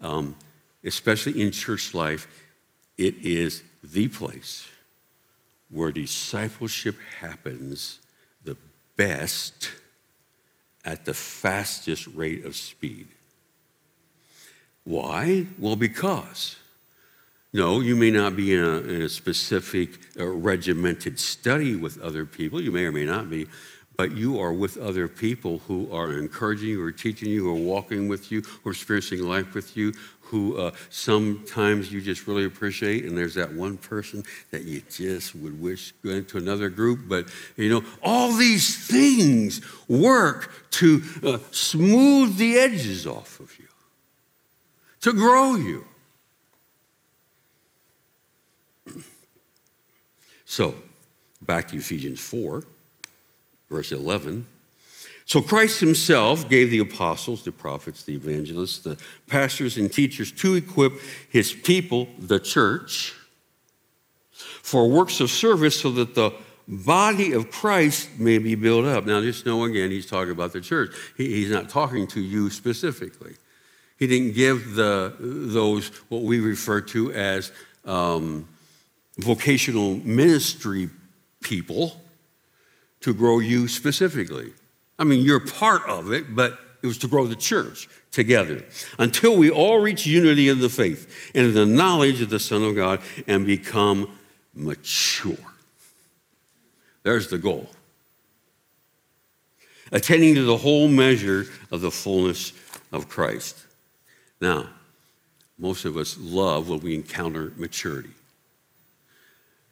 um, 0.00 0.34
especially 0.84 1.40
in 1.40 1.52
church 1.52 1.94
life, 1.94 2.26
it 2.96 3.14
is 3.22 3.62
the 3.82 4.08
place 4.08 4.66
where 5.70 5.92
discipleship 5.92 6.96
happens 7.20 8.00
best 8.98 9.70
at 10.84 11.06
the 11.06 11.14
fastest 11.14 12.06
rate 12.08 12.44
of 12.44 12.54
speed. 12.54 13.08
Why? 14.84 15.46
Well, 15.58 15.76
because. 15.76 16.56
No, 17.52 17.80
you 17.80 17.96
may 17.96 18.10
not 18.10 18.36
be 18.36 18.54
in 18.54 18.62
a, 18.62 18.76
in 18.78 19.02
a 19.02 19.08
specific 19.08 19.98
uh, 20.18 20.26
regimented 20.26 21.18
study 21.18 21.76
with 21.76 21.98
other 22.02 22.26
people. 22.26 22.60
You 22.60 22.72
may 22.72 22.84
or 22.84 22.92
may 22.92 23.06
not 23.06 23.30
be, 23.30 23.46
but 23.98 24.16
you 24.16 24.38
are 24.38 24.52
with 24.52 24.78
other 24.78 25.08
people 25.08 25.58
who 25.66 25.92
are 25.92 26.16
encouraging 26.16 26.68
you, 26.68 26.80
or 26.80 26.92
teaching 26.92 27.28
you, 27.28 27.50
or 27.50 27.54
walking 27.54 28.06
with 28.06 28.30
you, 28.30 28.44
or 28.64 28.70
experiencing 28.70 29.24
life 29.24 29.54
with 29.54 29.76
you, 29.76 29.92
who 30.20 30.56
uh, 30.56 30.70
sometimes 30.88 31.92
you 31.92 32.00
just 32.00 32.28
really 32.28 32.44
appreciate, 32.44 33.04
and 33.04 33.18
there's 33.18 33.34
that 33.34 33.52
one 33.52 33.76
person 33.76 34.22
that 34.52 34.62
you 34.62 34.82
just 34.88 35.34
would 35.34 35.60
wish 35.60 35.94
went 36.04 36.28
to 36.28 36.38
another 36.38 36.68
group. 36.68 37.08
But 37.08 37.26
you 37.56 37.68
know, 37.68 37.82
all 38.00 38.32
these 38.32 38.86
things 38.86 39.60
work 39.88 40.70
to 40.72 41.02
uh, 41.24 41.38
smooth 41.50 42.36
the 42.36 42.56
edges 42.56 43.04
off 43.04 43.40
of 43.40 43.58
you, 43.58 43.66
to 45.00 45.12
grow 45.12 45.56
you. 45.56 45.84
So, 50.50 50.74
back 51.42 51.68
to 51.68 51.76
Ephesians 51.76 52.20
4 52.20 52.64
verse 53.70 53.92
11. 53.92 54.46
So 55.28 55.42
Christ 55.42 55.80
himself 55.80 56.48
gave 56.48 56.70
the 56.70 56.78
apostles, 56.78 57.44
the 57.44 57.52
prophets, 57.52 58.02
the 58.02 58.14
evangelists, 58.14 58.78
the 58.78 58.96
pastors, 59.26 59.76
and 59.76 59.92
teachers 59.92 60.32
to 60.32 60.54
equip 60.54 60.94
his 61.28 61.52
people, 61.52 62.08
the 62.18 62.40
church, 62.40 63.12
for 64.32 64.88
works 64.88 65.20
of 65.20 65.30
service 65.30 65.80
so 65.80 65.90
that 65.90 66.14
the 66.14 66.32
body 66.66 67.32
of 67.32 67.50
Christ 67.50 68.18
may 68.18 68.38
be 68.38 68.54
built 68.54 68.86
up. 68.86 69.04
Now, 69.04 69.20
just 69.20 69.44
know 69.44 69.64
again, 69.64 69.90
he's 69.90 70.06
talking 70.06 70.32
about 70.32 70.54
the 70.54 70.62
church. 70.62 70.94
He, 71.18 71.28
he's 71.28 71.50
not 71.50 71.68
talking 71.68 72.06
to 72.08 72.20
you 72.20 72.48
specifically. 72.48 73.34
He 73.98 74.06
didn't 74.06 74.34
give 74.34 74.76
the, 74.76 75.14
those 75.18 75.88
what 76.08 76.22
we 76.22 76.40
refer 76.40 76.80
to 76.82 77.12
as 77.12 77.52
um, 77.84 78.48
vocational 79.18 79.96
ministry 79.96 80.88
people 81.42 82.00
to 83.00 83.14
grow 83.14 83.38
you 83.38 83.68
specifically. 83.68 84.52
I 84.98 85.04
mean, 85.04 85.24
you're 85.24 85.40
part 85.40 85.88
of 85.88 86.12
it, 86.12 86.34
but 86.34 86.58
it 86.82 86.86
was 86.86 86.98
to 86.98 87.08
grow 87.08 87.26
the 87.26 87.36
church 87.36 87.88
together 88.10 88.64
until 88.98 89.36
we 89.36 89.50
all 89.50 89.78
reach 89.80 90.06
unity 90.06 90.48
in 90.48 90.60
the 90.60 90.68
faith 90.68 91.30
and 91.34 91.52
the 91.52 91.66
knowledge 91.66 92.20
of 92.20 92.30
the 92.30 92.38
Son 92.38 92.62
of 92.62 92.74
God 92.74 93.00
and 93.26 93.46
become 93.46 94.10
mature. 94.54 95.36
There's 97.02 97.28
the 97.28 97.38
goal. 97.38 97.68
Attending 99.90 100.34
to 100.34 100.42
the 100.42 100.56
whole 100.56 100.88
measure 100.88 101.46
of 101.70 101.80
the 101.80 101.90
fullness 101.90 102.52
of 102.92 103.08
Christ. 103.08 103.56
Now, 104.40 104.68
most 105.58 105.84
of 105.84 105.96
us 105.96 106.16
love 106.18 106.68
when 106.68 106.80
we 106.80 106.94
encounter 106.94 107.52
maturity. 107.56 108.10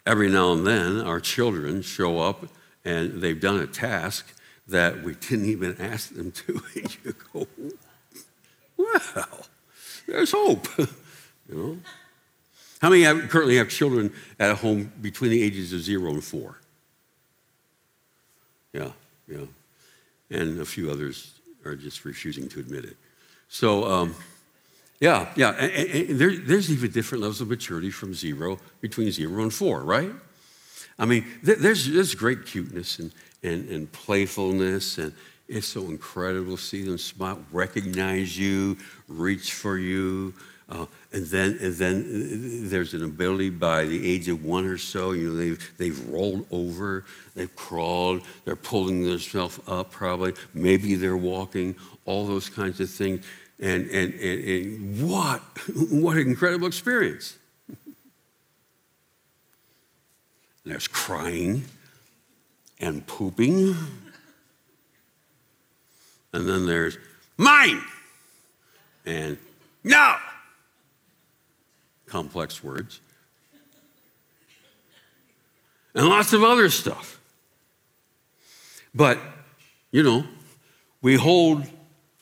Every 0.05 0.29
now 0.29 0.53
and 0.53 0.67
then, 0.67 1.01
our 1.01 1.21
children 1.21 1.83
show 1.83 2.19
up 2.19 2.47
and 2.87 3.20
they've 3.20 3.40
done 3.40 3.59
a 3.59 3.66
task 3.66 4.33
that 4.68 5.03
we 5.03 5.14
didn't 5.14 5.46
even 5.46 5.77
ask 5.79 6.14
them 6.14 6.31
to. 6.31 6.62
And 6.77 6.96
you 7.05 7.14
go, 7.33 7.46
well, 8.77 9.46
there's 10.07 10.31
hope. 10.31 10.68
you 10.79 10.87
know? 11.51 11.79
How 12.81 12.90
many 12.90 13.03
have, 13.03 13.29
currently 13.29 13.57
have 13.57 13.68
children 13.68 14.12
at 14.38 14.59
home 14.59 14.92
between 15.01 15.33
the 15.33 15.42
ages 15.42 15.72
of 15.72 15.81
zero 15.81 16.11
and 16.11 16.22
four? 16.22 16.61
Yeah, 18.72 18.92
yeah. 19.27 19.46
And 20.31 20.61
a 20.61 20.64
few 20.64 20.90
others 20.90 21.33
are 21.64 21.75
just 21.75 22.05
refusing 22.05 22.49
to 22.51 22.61
admit 22.61 22.85
it. 22.85 22.96
So, 23.49 23.85
um, 23.85 24.14
yeah, 25.01 25.33
yeah. 25.35 25.51
And, 25.59 26.11
and 26.11 26.18
there, 26.18 26.37
there's 26.37 26.70
even 26.70 26.92
different 26.92 27.22
levels 27.22 27.40
of 27.40 27.49
maturity 27.49 27.90
from 27.90 28.14
zero, 28.14 28.59
between 28.81 29.11
zero 29.11 29.42
and 29.42 29.53
four, 29.53 29.83
right? 29.83 30.12
I 30.99 31.05
mean, 31.05 31.27
there's, 31.43 31.91
there's 31.91 32.15
great 32.15 32.47
cuteness 32.47 32.99
and, 32.99 33.13
and, 33.43 33.69
and 33.69 33.93
playfulness, 33.93 34.99
and 34.99 35.13
it's 35.49 35.67
so 35.67 35.85
incredible 35.85 36.57
to 36.57 36.63
see 36.63 36.83
them 36.83 36.99
smile, 36.99 37.39
recognize 37.53 38.39
you, 38.39 38.77
reach 39.09 39.53
for 39.53 39.79
you. 39.79 40.35
Uh, 40.69 40.87
and 41.13 41.27
then, 41.27 41.57
and 41.61 41.75
then 41.75 42.69
there's 42.69 42.93
an 42.93 43.05
ability 43.05 43.51
by 43.51 43.85
the 43.85 44.13
age 44.13 44.29
of 44.29 44.45
one 44.45 44.67
or 44.67 44.77
so, 44.77 45.13
you 45.13 45.29
know, 45.29 45.37
they've, 45.37 45.73
they've 45.79 46.09
rolled 46.09 46.45
over, 46.51 47.05
they've 47.37 47.55
crawled, 47.55 48.23
they're 48.45 48.57
pulling 48.57 49.05
themselves 49.05 49.61
up 49.69 49.93
probably, 49.93 50.33
maybe 50.55 50.97
they're 50.97 51.17
walking, 51.17 51.77
all 52.05 52.27
those 52.27 52.49
kinds 52.49 52.81
of 52.81 52.91
things. 52.91 53.25
And, 53.61 53.89
and, 53.91 54.13
and, 54.15 54.45
and 54.45 55.09
what, 55.09 55.41
what 55.91 56.17
an 56.17 56.27
incredible 56.27 56.67
experience. 56.67 57.39
There's 60.67 60.89
crying 60.89 61.65
and 62.81 63.07
pooping. 63.07 63.77
And 66.33 66.49
then 66.49 66.67
there's 66.67 66.99
mine 67.39 67.81
and 69.07 69.39
no. 69.85 70.17
Complex 72.07 72.65
words. 72.65 73.01
And 75.95 76.09
lots 76.09 76.33
of 76.33 76.43
other 76.43 76.69
stuff. 76.69 77.21
But, 78.93 79.19
you 79.93 80.03
know, 80.03 80.25
we 81.01 81.15
hold 81.15 81.65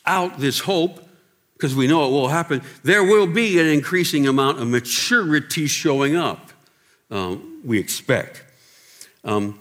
out 0.05 0.39
this 0.39 0.61
hope 0.61 1.01
because 1.55 1.75
we 1.75 1.87
know 1.87 2.07
it 2.07 2.11
will 2.11 2.29
happen. 2.29 2.61
There 2.83 3.03
will 3.03 3.27
be 3.27 3.59
an 3.59 3.67
increasing 3.67 4.29
amount 4.29 4.61
of 4.61 4.69
maturity 4.69 5.67
showing 5.67 6.15
up 6.15 6.51
um, 7.11 7.54
we 7.64 7.79
expect. 7.79 8.44
Um, 9.24 9.59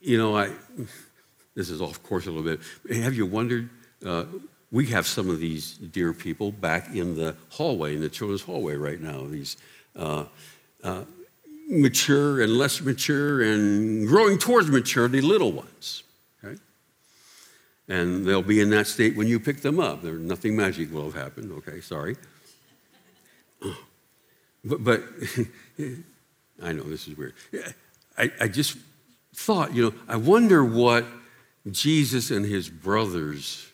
you 0.00 0.18
know, 0.18 0.36
I, 0.36 0.50
this 1.54 1.70
is 1.70 1.80
off 1.80 2.02
course 2.02 2.26
a 2.26 2.30
little 2.30 2.44
bit. 2.44 2.60
Have 3.02 3.14
you 3.14 3.26
wondered? 3.26 3.68
Uh, 4.04 4.24
we 4.72 4.86
have 4.86 5.06
some 5.06 5.28
of 5.28 5.40
these 5.40 5.74
dear 5.74 6.12
people 6.12 6.52
back 6.52 6.94
in 6.94 7.16
the 7.16 7.36
hallway, 7.50 7.94
in 7.94 8.00
the 8.00 8.08
children's 8.08 8.42
hallway 8.42 8.76
right 8.76 9.00
now, 9.00 9.24
these 9.26 9.56
uh, 9.96 10.24
uh, 10.82 11.04
mature 11.68 12.40
and 12.40 12.56
less 12.56 12.80
mature 12.80 13.42
and 13.42 14.06
growing 14.06 14.38
towards 14.38 14.68
maturity 14.68 15.20
little 15.20 15.52
ones. 15.52 16.02
Okay? 16.42 16.56
And 17.88 18.24
they'll 18.24 18.42
be 18.42 18.60
in 18.60 18.70
that 18.70 18.86
state 18.86 19.16
when 19.16 19.26
you 19.26 19.40
pick 19.40 19.60
them 19.60 19.80
up. 19.80 20.02
There, 20.02 20.14
nothing 20.14 20.56
magic 20.56 20.92
will 20.92 21.04
have 21.04 21.14
happened. 21.14 21.52
Okay, 21.52 21.80
sorry. 21.80 22.16
But, 24.64 24.84
but 24.84 25.02
I 26.62 26.72
know 26.72 26.82
this 26.82 27.08
is 27.08 27.16
weird. 27.16 27.34
I, 28.18 28.30
I 28.40 28.48
just 28.48 28.76
thought, 29.34 29.74
you 29.74 29.84
know, 29.84 29.94
I 30.08 30.16
wonder 30.16 30.64
what 30.64 31.04
Jesus 31.70 32.30
and 32.30 32.44
his 32.44 32.68
brothers 32.68 33.66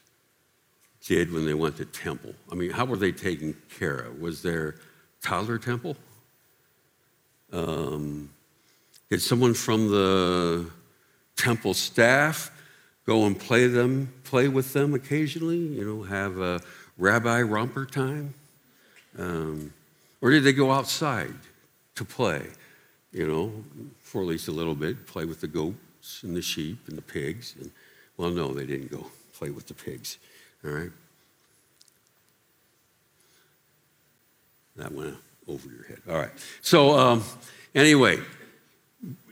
did 1.07 1.33
when 1.33 1.47
they 1.47 1.55
went 1.55 1.77
to 1.77 1.85
temple. 1.85 2.35
I 2.51 2.55
mean, 2.55 2.71
how 2.71 2.85
were 2.85 2.97
they 2.97 3.13
taken 3.13 3.57
care 3.79 3.97
of? 3.97 4.21
Was 4.21 4.43
there 4.43 4.77
toddler 5.23 5.59
temple? 5.59 5.97
Um, 7.53 8.31
did 9.09 9.23
someone 9.23 9.55
from 9.55 9.89
the 9.89 10.69
temple 11.37 11.75
staff 11.75 12.51
go 13.07 13.27
and 13.27 13.39
play 13.39 13.69
them, 13.69 14.13
play 14.25 14.49
with 14.49 14.73
them 14.73 14.95
occasionally? 14.95 15.59
You 15.59 15.85
know, 15.85 16.03
have 16.03 16.39
a 16.39 16.61
rabbi 16.99 17.43
romper 17.43 17.87
time? 17.87 18.35
Um, 19.17 19.73
or 20.21 20.31
did 20.31 20.45
they 20.45 20.53
go 20.53 20.71
outside 20.73 21.35
to 21.95 22.05
play, 22.05 22.47
you 23.13 23.27
know, 23.27 23.53
for 24.03 24.23
at 24.23 24.29
least 24.29 24.49
a 24.49 24.53
little 24.53 24.75
bit, 24.75 25.07
play 25.07 25.25
with 25.25 25.41
the 25.41 25.47
goats 25.47 26.23
and 26.23 26.37
the 26.37 26.43
sheep 26.43 26.89
and 26.89 26.97
the 26.97 27.03
pigs? 27.03 27.55
And, 27.61 27.71
well, 28.17 28.31
no, 28.31 28.53
they 28.53 28.67
didn't 28.67 28.91
go 28.91 29.07
play 29.35 29.51
with 29.51 29.67
the 29.67 29.75
pigs, 29.75 30.19
all 30.65 30.71
right? 30.71 30.91
That 34.77 34.93
went 34.93 35.17
over 35.49 35.69
your 35.69 35.85
head. 35.85 36.01
All 36.09 36.19
right. 36.19 36.31
So, 36.61 36.99
um, 36.99 37.23
anyway, 37.75 38.19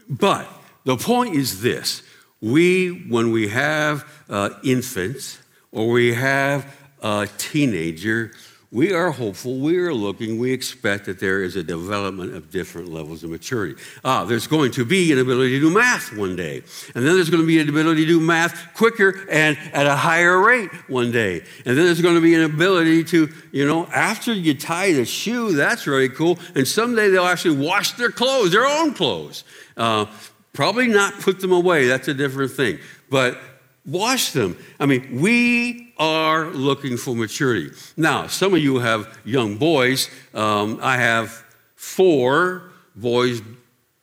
but 0.09 0.49
the 0.85 0.97
point 0.97 1.35
is 1.35 1.61
this 1.61 2.03
we, 2.41 2.89
when 3.09 3.31
we 3.31 3.49
have 3.49 4.05
uh, 4.29 4.51
infants 4.63 5.39
or 5.73 5.91
we 5.91 6.15
have 6.15 6.77
a 7.03 7.29
teenager, 7.39 8.33
we 8.75 8.93
are 8.93 9.13
hopeful, 9.13 9.61
we 9.61 9.79
are 9.79 9.95
looking, 9.95 10.37
we 10.37 10.53
expect 10.53 11.07
that 11.07 11.21
there 11.21 11.45
is 11.45 11.55
a 11.55 11.63
development 11.63 12.35
of 12.35 12.51
different 12.51 12.89
levels 12.89 13.23
of 13.23 13.31
maturity. 13.31 13.81
Ah, 14.05 14.25
there's 14.25 14.49
going 14.49 14.73
to 14.73 14.85
be 14.85 15.13
an 15.13 15.21
ability 15.21 15.53
to 15.53 15.61
do 15.61 15.71
math 15.73 16.13
one 16.17 16.35
day, 16.35 16.57
and 16.57 17.07
then 17.07 17.15
there's 17.15 17.31
going 17.31 17.41
to 17.41 17.47
be 17.47 17.61
an 17.61 17.69
ability 17.69 18.01
to 18.01 18.09
do 18.09 18.21
math 18.21 18.75
quicker 18.75 19.25
and 19.31 19.57
at 19.73 19.87
a 19.87 19.95
higher 19.95 20.41
rate 20.41 20.73
one 20.89 21.13
day. 21.13 21.37
And 21.65 21.79
then 21.79 21.85
there's 21.85 22.03
going 22.03 22.17
to 22.17 22.21
be 22.21 22.35
an 22.35 22.43
ability 22.43 23.05
to, 23.05 23.33
you 23.53 23.65
know, 23.65 23.87
after 23.87 24.33
you 24.33 24.55
tie 24.55 24.91
the 24.91 25.05
shoe, 25.05 25.53
that's 25.53 25.87
really 25.87 26.09
cool. 26.09 26.41
And 26.57 26.67
someday 26.67 27.11
they'll 27.11 27.27
actually 27.27 27.65
wash 27.65 27.93
their 27.93 28.11
clothes, 28.11 28.51
their 28.51 28.67
own 28.67 28.93
clothes. 28.93 29.45
Uh, 29.77 30.07
probably 30.53 30.89
not 30.89 31.15
put 31.21 31.39
them 31.39 31.53
away, 31.53 31.87
that's 31.87 32.09
a 32.09 32.15
different 32.15 32.51
thing. 32.51 32.81
But 33.09 33.39
wash 33.87 34.33
them. 34.33 34.57
I 34.81 34.87
mean, 34.87 35.21
we 35.21 35.93
are 35.99 36.47
looking 36.47 36.97
for 36.97 37.15
maturity. 37.15 37.71
Now, 37.97 38.27
some 38.27 38.55
of 38.55 38.61
you 38.61 38.79
have 38.79 39.19
young 39.25 39.57
boys. 39.57 40.09
Um, 40.33 40.79
I 40.83 40.97
have 40.97 41.45
four 41.75 42.71
boys, 42.97 43.43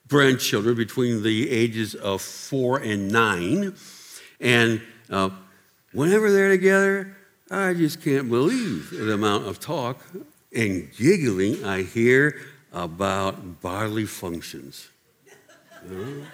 grandchildren 0.08 0.76
between 0.76 1.24
the 1.24 1.50
ages 1.50 1.96
of 1.96 2.22
four 2.22 2.80
and 2.80 3.12
nine. 3.12 3.76
And 4.40 4.82
uh, 5.10 5.30
whenever 5.94 6.32
they're 6.32 6.50
together, 6.50 7.18
I 7.50 7.74
just 7.74 8.02
can't 8.02 8.30
believe 8.30 8.92
the 8.92 9.14
amount 9.14 9.48
of 9.48 9.60
talk 9.60 10.06
and 10.54 10.90
giggling 10.96 11.64
I 11.64 11.84
hear 11.84 12.40
about 12.72 13.62
bodily 13.62 14.06
functions. 14.06 14.88
You 15.90 15.98
know? 15.98 16.26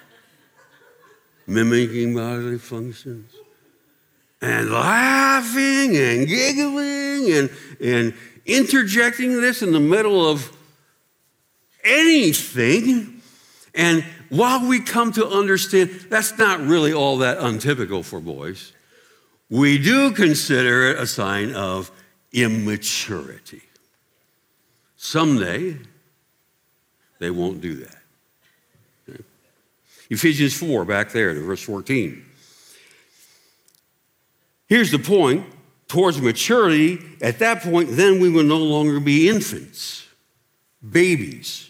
Mimicking 1.48 2.14
bodily 2.14 2.58
functions 2.58 3.34
and 4.42 4.70
laughing 4.70 5.96
and 5.96 6.28
giggling 6.28 7.32
and, 7.32 7.50
and 7.82 8.14
interjecting 8.46 9.42
this 9.42 9.62
in 9.62 9.72
the 9.72 9.80
middle 9.80 10.30
of 10.30 10.52
anything. 11.84 13.22
And 13.74 14.04
while 14.30 14.68
we 14.68 14.80
come 14.80 15.12
to 15.14 15.26
understand 15.28 15.90
that's 16.10 16.38
not 16.38 16.60
really 16.60 16.94
all 16.94 17.18
that 17.20 17.38
untypical 17.38 18.04
for 18.04 18.20
boys, 18.20 18.74
we 19.50 19.78
do 19.78 20.12
consider 20.12 20.90
it 20.90 21.00
a 21.00 21.08
sign 21.08 21.54
of 21.54 21.92
immaturity. 22.34 23.62
Someday, 24.98 25.78
they 27.20 27.32
won't 27.32 27.62
do 27.62 27.76
that. 27.76 27.96
Ephesians 30.10 30.54
4, 30.54 30.86
back 30.86 31.12
there 31.12 31.34
to 31.34 31.42
verse 31.42 31.62
14. 31.62 32.24
Here's 34.68 34.92
the 34.92 35.00
point 35.00 35.46
towards 35.88 36.22
maturity, 36.22 37.00
at 37.22 37.40
that 37.40 37.62
point, 37.62 37.90
then 37.92 38.20
we 38.20 38.30
will 38.30 38.44
no 38.44 38.58
longer 38.58 39.00
be 39.00 39.30
infants, 39.30 40.06
babies, 40.88 41.70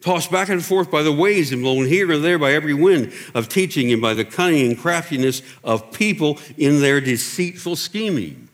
tossed 0.00 0.30
back 0.30 0.48
and 0.48 0.64
forth 0.64 0.90
by 0.90 1.02
the 1.02 1.12
waves 1.12 1.52
and 1.52 1.62
blown 1.62 1.86
here 1.86 2.10
and 2.10 2.24
there 2.24 2.38
by 2.38 2.52
every 2.52 2.74
wind 2.74 3.12
of 3.34 3.48
teaching 3.48 3.92
and 3.92 4.00
by 4.00 4.14
the 4.14 4.24
cunning 4.24 4.66
and 4.66 4.78
craftiness 4.78 5.42
of 5.64 5.92
people 5.92 6.38
in 6.56 6.80
their 6.80 7.00
deceitful 7.00 7.76
scheming. 7.76 8.45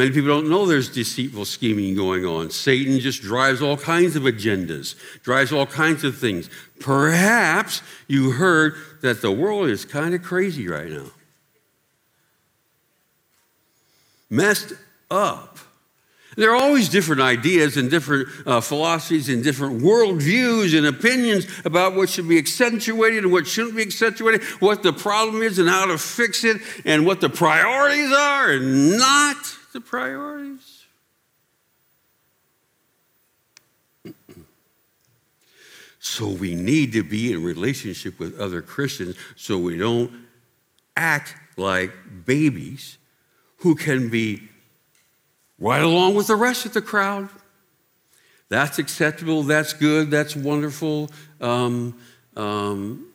Many 0.00 0.12
people 0.12 0.30
don't 0.30 0.48
know 0.48 0.64
there's 0.64 0.88
deceitful 0.88 1.44
scheming 1.44 1.94
going 1.94 2.24
on. 2.24 2.48
Satan 2.48 3.00
just 3.00 3.20
drives 3.20 3.60
all 3.60 3.76
kinds 3.76 4.16
of 4.16 4.22
agendas, 4.22 4.94
drives 5.22 5.52
all 5.52 5.66
kinds 5.66 6.04
of 6.04 6.16
things. 6.16 6.48
Perhaps 6.78 7.82
you 8.08 8.30
heard 8.30 8.76
that 9.02 9.20
the 9.20 9.30
world 9.30 9.68
is 9.68 9.84
kind 9.84 10.14
of 10.14 10.22
crazy 10.22 10.66
right 10.66 10.88
now. 10.88 11.04
messed 14.30 14.72
up. 15.10 15.58
There 16.34 16.50
are 16.50 16.56
always 16.56 16.88
different 16.88 17.20
ideas 17.20 17.76
and 17.76 17.90
different 17.90 18.28
uh, 18.46 18.62
philosophies 18.62 19.28
and 19.28 19.44
different 19.44 19.82
worldviews 19.82 20.78
and 20.78 20.86
opinions 20.86 21.46
about 21.66 21.94
what 21.94 22.08
should 22.08 22.26
be 22.26 22.38
accentuated 22.38 23.24
and 23.24 23.32
what 23.34 23.46
shouldn't 23.46 23.76
be 23.76 23.82
accentuated, 23.82 24.44
what 24.60 24.82
the 24.82 24.94
problem 24.94 25.42
is 25.42 25.58
and 25.58 25.68
how 25.68 25.84
to 25.84 25.98
fix 25.98 26.42
it, 26.42 26.56
and 26.86 27.04
what 27.04 27.20
the 27.20 27.28
priorities 27.28 28.10
are 28.10 28.52
and 28.52 28.96
not 28.96 29.59
the 29.72 29.80
priorities. 29.80 30.84
So 35.98 36.28
we 36.28 36.54
need 36.54 36.92
to 36.94 37.04
be 37.04 37.32
in 37.32 37.42
relationship 37.42 38.18
with 38.18 38.40
other 38.40 38.62
Christians 38.62 39.16
so 39.36 39.58
we 39.58 39.76
don't 39.76 40.10
act 40.96 41.34
like 41.56 41.92
babies 42.24 42.96
who 43.58 43.74
can 43.74 44.08
be 44.08 44.48
right 45.58 45.82
along 45.82 46.14
with 46.14 46.26
the 46.26 46.36
rest 46.36 46.64
of 46.64 46.72
the 46.72 46.80
crowd. 46.80 47.28
That's 48.48 48.78
acceptable, 48.78 49.42
that's 49.42 49.74
good, 49.74 50.10
that's 50.10 50.34
wonderful. 50.34 51.10
Um, 51.40 52.00
um, 52.34 53.06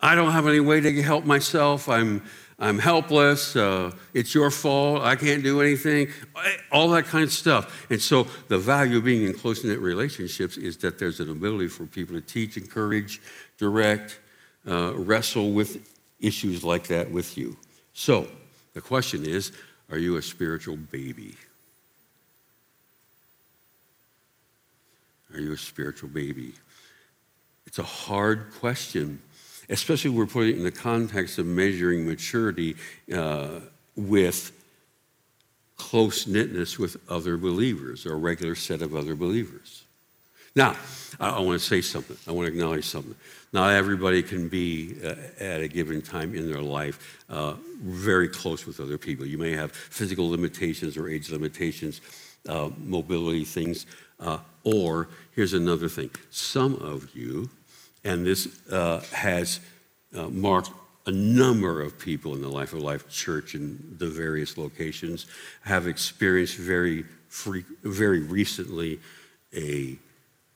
I 0.00 0.14
don't 0.14 0.32
have 0.32 0.46
any 0.46 0.60
way 0.60 0.80
to 0.80 1.02
help 1.02 1.24
myself. 1.24 1.88
I'm, 1.88 2.22
I'm 2.58 2.78
helpless. 2.78 3.54
Uh, 3.54 3.92
it's 4.14 4.34
your 4.34 4.50
fault. 4.50 5.02
I 5.02 5.14
can't 5.16 5.42
do 5.42 5.60
anything. 5.60 6.08
All 6.72 6.88
that 6.90 7.04
kind 7.04 7.24
of 7.24 7.32
stuff. 7.32 7.86
And 7.90 8.00
so, 8.00 8.26
the 8.48 8.58
value 8.58 8.98
of 8.98 9.04
being 9.04 9.24
in 9.24 9.34
close 9.34 9.62
knit 9.62 9.78
relationships 9.78 10.56
is 10.56 10.78
that 10.78 10.98
there's 10.98 11.20
an 11.20 11.30
ability 11.30 11.68
for 11.68 11.84
people 11.84 12.14
to 12.14 12.22
teach, 12.22 12.56
encourage, 12.56 13.20
direct, 13.58 14.20
uh, 14.66 14.94
wrestle 14.94 15.52
with 15.52 15.86
issues 16.18 16.64
like 16.64 16.86
that 16.86 17.10
with 17.10 17.36
you. 17.36 17.56
So, 17.92 18.26
the 18.72 18.80
question 18.80 19.26
is 19.26 19.52
are 19.90 19.98
you 19.98 20.16
a 20.16 20.22
spiritual 20.22 20.76
baby? 20.76 21.36
Are 25.32 25.40
you 25.40 25.52
a 25.52 25.58
spiritual 25.58 26.08
baby? 26.08 26.54
It's 27.66 27.78
a 27.78 27.82
hard 27.82 28.52
question, 28.58 29.20
especially 29.68 30.10
we're 30.10 30.26
putting 30.26 30.54
it 30.54 30.58
in 30.58 30.64
the 30.64 30.70
context 30.70 31.38
of 31.38 31.46
measuring 31.46 32.06
maturity 32.06 32.76
uh, 33.14 33.60
with 33.96 34.52
close 35.76 36.26
knitness 36.26 36.78
with 36.78 36.96
other 37.08 37.36
believers 37.36 38.06
or 38.06 38.14
a 38.14 38.16
regular 38.16 38.54
set 38.54 38.82
of 38.82 38.94
other 38.94 39.14
believers. 39.14 39.84
Now, 40.54 40.74
I, 41.20 41.30
I 41.30 41.40
want 41.40 41.60
to 41.60 41.64
say 41.64 41.82
something. 41.82 42.16
I 42.26 42.32
want 42.32 42.46
to 42.46 42.52
acknowledge 42.52 42.84
something. 42.84 43.14
Not 43.52 43.74
everybody 43.74 44.22
can 44.22 44.48
be 44.48 44.96
uh, 45.04 45.14
at 45.38 45.60
a 45.60 45.68
given 45.68 46.02
time 46.02 46.34
in 46.34 46.50
their 46.50 46.62
life 46.62 47.24
uh, 47.28 47.54
very 47.82 48.28
close 48.28 48.66
with 48.66 48.80
other 48.80 48.98
people. 48.98 49.26
You 49.26 49.38
may 49.38 49.52
have 49.52 49.72
physical 49.72 50.28
limitations 50.30 50.96
or 50.96 51.08
age 51.08 51.30
limitations, 51.30 52.00
uh, 52.48 52.70
mobility 52.78 53.44
things, 53.44 53.86
uh, 54.18 54.38
or 54.64 55.08
here's 55.34 55.52
another 55.52 55.88
thing. 55.88 56.10
Some 56.30 56.76
of 56.76 57.14
you, 57.14 57.50
and 58.06 58.24
this 58.24 58.48
uh, 58.70 59.00
has 59.12 59.58
uh, 60.16 60.28
marked 60.28 60.70
a 61.06 61.10
number 61.10 61.82
of 61.82 61.98
people 61.98 62.34
in 62.34 62.40
the 62.40 62.48
Life 62.48 62.72
of 62.72 62.80
Life 62.80 63.08
Church 63.10 63.54
in 63.54 63.96
the 63.98 64.06
various 64.08 64.56
locations, 64.56 65.26
have 65.62 65.86
experienced 65.86 66.56
very, 66.56 67.04
free, 67.28 67.64
very 67.82 68.20
recently 68.20 69.00
a 69.54 69.98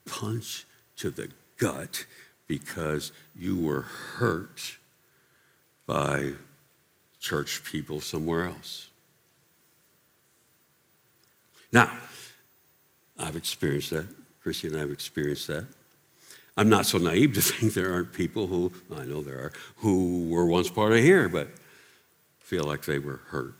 punch 0.07 0.65
to 0.97 1.11
the 1.11 1.29
gut 1.59 2.07
because 2.47 3.13
you 3.37 3.59
were 3.59 3.83
hurt 3.83 4.77
by 5.87 6.33
church 7.21 7.65
people 7.65 8.01
somewhere 8.01 8.47
else. 8.47 8.89
Now, 11.73 11.91
I've 13.19 13.37
experienced 13.37 13.91
that. 13.91 14.07
Chrissy 14.43 14.69
and 14.69 14.77
I 14.77 14.81
have 14.81 14.91
experienced 14.91 15.49
that. 15.49 15.67
I'm 16.61 16.69
not 16.69 16.85
so 16.85 16.99
naive 16.99 17.33
to 17.35 17.41
think 17.41 17.73
there 17.73 17.91
aren't 17.91 18.13
people 18.13 18.47
who, 18.47 18.71
I 18.95 19.05
know 19.05 19.23
there 19.23 19.39
are, 19.39 19.53
who 19.77 20.29
were 20.29 20.45
once 20.45 20.69
part 20.69 20.93
of 20.93 20.99
here, 20.99 21.27
but 21.27 21.49
feel 22.39 22.65
like 22.65 22.85
they 22.85 22.99
were 22.99 23.21
hurt 23.29 23.55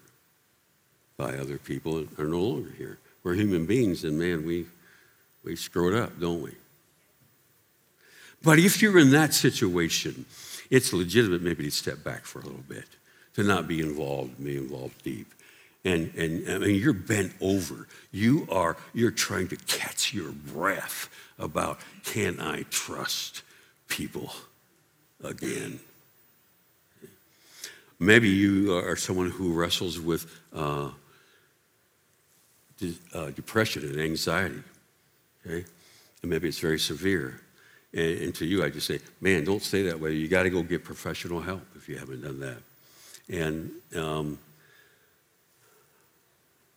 by 1.17 1.39
other 1.39 1.57
people 1.57 1.97
and 1.97 2.09
are 2.19 2.29
no 2.29 2.41
longer 2.41 2.73
here. 2.77 2.99
We're 3.23 3.37
human 3.37 3.65
beings, 3.65 4.05
and 4.05 4.19
man, 4.19 4.45
we, 4.45 4.67
we 5.43 5.57
screw 5.57 5.97
it 5.97 5.99
up, 5.99 6.21
don't 6.21 6.43
we? 6.43 6.53
But 8.43 8.59
if 8.59 8.83
you're 8.83 8.99
in 8.99 9.13
that 9.13 9.33
situation, 9.33 10.27
it's 10.69 10.93
legitimate 10.93 11.41
maybe 11.41 11.65
to 11.65 11.71
step 11.71 12.05
back 12.05 12.27
for 12.27 12.41
a 12.41 12.45
little 12.45 12.65
bit, 12.69 12.85
to 13.35 13.43
not 13.43 13.67
be 13.67 13.81
involved, 13.81 14.45
be 14.45 14.59
involved 14.59 15.03
deep. 15.03 15.33
And, 15.87 16.13
and 16.15 16.47
I 16.51 16.59
mean, 16.59 16.79
you're 16.79 16.93
bent 16.93 17.33
over. 17.41 17.87
You 18.13 18.47
are, 18.51 18.77
you're 18.93 19.11
trying 19.11 19.49
to 19.49 19.57
catch 19.57 20.13
your 20.13 20.33
breath 20.33 21.09
about, 21.41 21.81
can 22.05 22.39
I 22.39 22.65
trust 22.71 23.43
people 23.89 24.33
again? 25.25 25.81
Maybe 27.99 28.29
you 28.29 28.75
are 28.77 28.97
someone 28.97 29.31
who 29.31 29.53
wrestles 29.53 29.99
with 29.99 30.31
uh, 30.55 30.91
de- 32.79 32.99
uh, 33.13 33.31
depression 33.31 33.85
and 33.85 34.01
anxiety, 34.01 34.63
okay? 35.45 35.65
And 36.23 36.31
maybe 36.31 36.49
it's 36.49 36.59
very 36.59 36.79
severe 36.79 37.41
And, 37.93 38.23
and 38.23 38.35
to 38.37 38.47
you, 38.47 38.65
I 38.65 38.71
just 38.71 38.87
say, 38.87 39.01
man, 39.21 39.45
don't 39.45 39.63
stay 39.63 39.83
that 39.83 39.99
way. 39.99 40.13
You 40.13 40.29
got 40.29 40.45
to 40.45 40.51
go 40.51 40.63
get 40.63 40.85
professional 40.85 41.41
help 41.41 41.63
if 41.77 41.89
you 41.89 41.97
haven't 41.97 42.23
done 42.23 42.41
that. 42.41 42.59
And 43.29 43.71
um, 43.97 44.39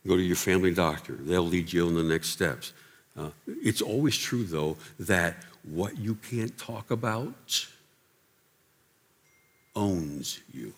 go 0.08 0.16
to 0.16 0.22
your 0.22 0.36
family 0.36 0.74
doctor. 0.74 1.14
They'll 1.14 1.46
lead 1.46 1.72
you 1.72 1.88
on 1.88 1.96
the 1.96 2.04
next 2.04 2.30
steps. 2.30 2.74
Uh, 3.18 3.30
it's 3.48 3.82
always 3.82 4.18
true, 4.18 4.44
though, 4.44 4.78
that 5.00 5.36
what 5.64 5.98
you 5.98 6.16
can't 6.16 6.58
talk 6.58 6.92
about 6.92 7.68
owns 9.76 10.40
you. 10.52 10.74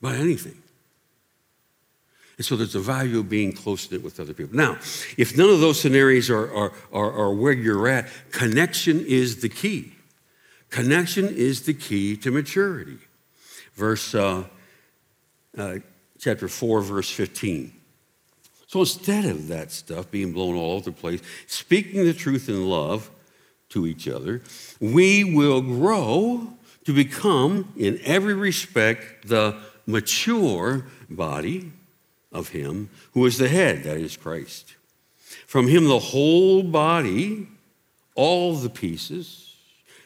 By 0.00 0.16
anything. 0.16 0.56
And 2.36 2.44
so 2.44 2.56
there's 2.56 2.74
a 2.74 2.80
value 2.80 3.20
of 3.20 3.28
being 3.28 3.52
close 3.52 3.90
knit 3.90 4.02
with 4.02 4.18
other 4.18 4.34
people. 4.34 4.56
Now, 4.56 4.78
if 5.16 5.36
none 5.36 5.50
of 5.50 5.60
those 5.60 5.80
scenarios 5.80 6.30
are, 6.30 6.52
are, 6.52 6.72
are, 6.92 7.12
are, 7.12 7.32
where 7.32 7.52
you're 7.52 7.86
at, 7.88 8.08
connection 8.32 9.04
is 9.06 9.40
the 9.40 9.48
key. 9.48 9.92
Connection 10.70 11.28
is 11.28 11.62
the 11.62 11.74
key 11.74 12.16
to 12.16 12.32
maturity. 12.32 12.98
Verse, 13.74 14.14
uh, 14.14 14.44
uh, 15.56 15.76
chapter 16.18 16.48
4, 16.48 16.80
verse 16.80 17.10
15. 17.10 17.72
So 18.66 18.80
instead 18.80 19.24
of 19.26 19.48
that 19.48 19.70
stuff 19.70 20.10
being 20.10 20.32
blown 20.32 20.56
all 20.56 20.72
over 20.72 20.86
the 20.86 20.92
place, 20.92 21.20
speaking 21.46 22.04
the 22.04 22.14
truth 22.14 22.48
in 22.48 22.68
love 22.68 23.10
to 23.70 23.86
each 23.86 24.08
other, 24.08 24.42
we 24.80 25.24
will 25.24 25.60
grow 25.60 26.54
to 26.84 26.92
become, 26.92 27.72
in 27.76 28.00
every 28.04 28.34
respect, 28.34 29.28
the 29.28 29.56
mature 29.86 30.86
body 31.08 31.72
of 32.32 32.48
Him 32.48 32.90
who 33.12 33.24
is 33.26 33.38
the 33.38 33.48
head, 33.48 33.84
that 33.84 33.96
is 33.96 34.16
Christ. 34.16 34.74
From 35.46 35.68
Him, 35.68 35.84
the 35.84 35.98
whole 35.98 36.62
body, 36.62 37.48
all 38.14 38.54
the 38.54 38.70
pieces, 38.70 39.54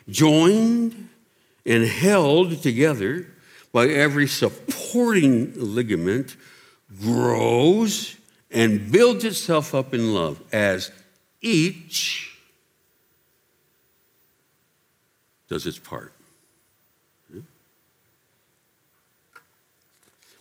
joined 0.09 1.09
and 1.67 1.85
held 1.85 2.63
together 2.63 3.27
by 3.73 3.89
every 3.89 4.27
supporting 4.27 5.53
ligament, 5.57 6.37
grows 7.03 8.18
and 8.51 8.91
builds 8.91 9.25
itself 9.25 9.75
up 9.75 9.93
in 9.93 10.15
love 10.15 10.41
as 10.53 10.91
each 11.41 12.37
does 15.49 15.67
its 15.67 15.79
part. 15.79 16.13
Hmm? 17.33 17.41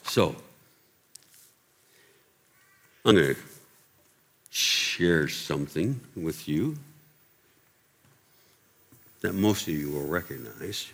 So, 0.03 0.35
I'm 3.05 3.15
going 3.15 3.35
to 3.35 3.41
share 4.49 5.27
something 5.27 5.99
with 6.15 6.47
you 6.47 6.77
that 9.21 9.33
most 9.33 9.67
of 9.67 9.73
you 9.73 9.91
will 9.91 10.07
recognize. 10.07 10.91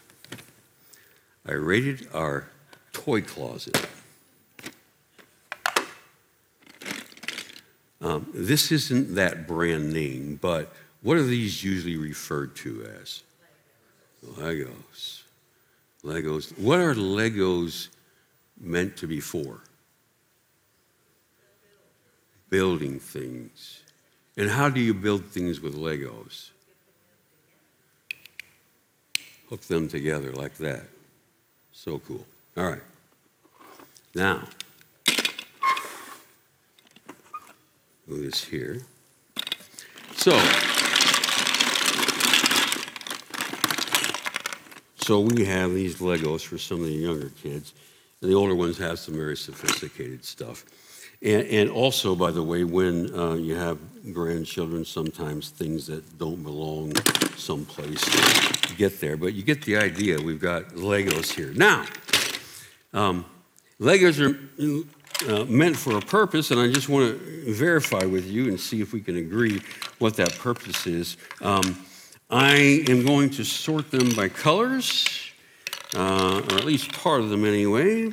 I 1.45 1.53
raided 1.53 2.07
our 2.13 2.47
toy 2.91 3.21
closet. 3.21 3.87
Um, 8.03 8.27
this 8.33 8.69
isn't 8.71 9.15
that 9.15 9.47
brand 9.47 9.93
name, 9.93 10.37
but 10.41 10.73
what 11.01 11.15
are 11.15 11.23
these 11.23 11.63
usually 11.63 11.95
referred 11.95 12.53
to 12.57 12.85
as? 13.01 13.23
Legos. 14.35 15.21
Legos. 16.03 16.57
What 16.59 16.79
are 16.79 16.93
Legos 16.93 17.87
meant 18.59 18.97
to 18.97 19.07
be 19.07 19.21
for? 19.21 19.61
Building 22.49 22.99
things. 22.99 23.79
And 24.35 24.49
how 24.49 24.69
do 24.69 24.81
you 24.81 24.93
build 24.93 25.25
things 25.25 25.61
with 25.61 25.75
Legos? 25.75 26.49
Hook 29.49 29.61
them 29.61 29.87
together 29.87 30.33
like 30.33 30.55
that. 30.55 30.83
So 31.71 31.99
cool. 31.99 32.25
All 32.57 32.65
right. 32.65 32.81
Now, 34.13 34.43
move 38.07 38.23
this 38.23 38.43
here. 38.43 38.81
So, 40.15 40.31
so 44.97 45.21
we 45.21 45.45
have 45.45 45.73
these 45.73 45.97
Legos 45.97 46.45
for 46.45 46.57
some 46.57 46.79
of 46.79 46.85
the 46.85 46.93
younger 46.93 47.29
kids. 47.41 47.73
And 48.21 48.31
the 48.31 48.35
older 48.35 48.55
ones 48.55 48.77
have 48.77 48.99
some 48.99 49.15
very 49.15 49.35
sophisticated 49.35 50.23
stuff. 50.23 50.65
And, 51.21 51.47
and 51.47 51.69
also, 51.69 52.15
by 52.15 52.31
the 52.31 52.43
way, 52.43 52.63
when 52.63 53.13
uh, 53.17 53.35
you 53.35 53.55
have 53.55 53.79
grandchildren, 54.13 54.83
sometimes 54.83 55.49
things 55.49 55.87
that 55.87 56.17
don't 56.17 56.43
belong 56.43 56.95
someplace 57.37 58.03
get 58.75 58.99
there. 58.99 59.17
But 59.17 59.33
you 59.33 59.43
get 59.43 59.61
the 59.63 59.77
idea. 59.77 60.21
We've 60.21 60.41
got 60.41 60.69
Legos 60.69 61.31
here. 61.31 61.53
Now, 61.53 61.85
um, 62.93 63.25
Legos 63.79 64.19
are 64.19 64.37
uh, 65.27 65.45
meant 65.45 65.77
for 65.77 65.97
a 65.97 66.01
purpose, 66.01 66.51
and 66.51 66.59
I 66.59 66.71
just 66.71 66.89
want 66.89 67.17
to 67.17 67.53
verify 67.53 68.05
with 68.05 68.25
you 68.25 68.47
and 68.47 68.59
see 68.59 68.81
if 68.81 68.93
we 68.93 69.01
can 69.01 69.17
agree 69.17 69.61
what 69.99 70.15
that 70.15 70.37
purpose 70.37 70.87
is. 70.87 71.17
Um, 71.41 71.85
I 72.29 72.83
am 72.89 73.05
going 73.05 73.29
to 73.31 73.43
sort 73.43 73.91
them 73.91 74.09
by 74.15 74.29
colors 74.29 75.23
uh, 75.95 76.41
or 76.49 76.57
at 76.57 76.65
least 76.65 76.91
part 76.91 77.21
of 77.21 77.29
them 77.29 77.45
anyway. 77.45 78.11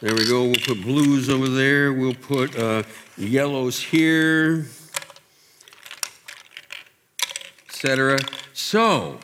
There 0.00 0.14
we 0.14 0.26
go. 0.26 0.44
We'll 0.44 0.54
put 0.54 0.82
blues 0.82 1.28
over 1.28 1.48
there. 1.48 1.92
We'll 1.92 2.14
put 2.14 2.56
uh, 2.56 2.84
yellows 3.16 3.80
here, 3.80 4.66
etc. 7.68 8.18
So, 8.54 9.18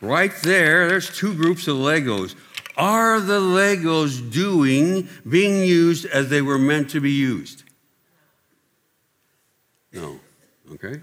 right 0.00 0.32
there, 0.42 0.88
there's 0.88 1.16
two 1.16 1.34
groups 1.34 1.66
of 1.66 1.76
Legos. 1.76 2.34
Are 2.80 3.20
the 3.20 3.40
Legos 3.40 4.32
doing, 4.32 5.06
being 5.28 5.62
used 5.64 6.06
as 6.06 6.30
they 6.30 6.40
were 6.40 6.56
meant 6.56 6.88
to 6.90 7.00
be 7.00 7.10
used? 7.10 7.62
No. 9.92 10.18
Okay? 10.72 11.02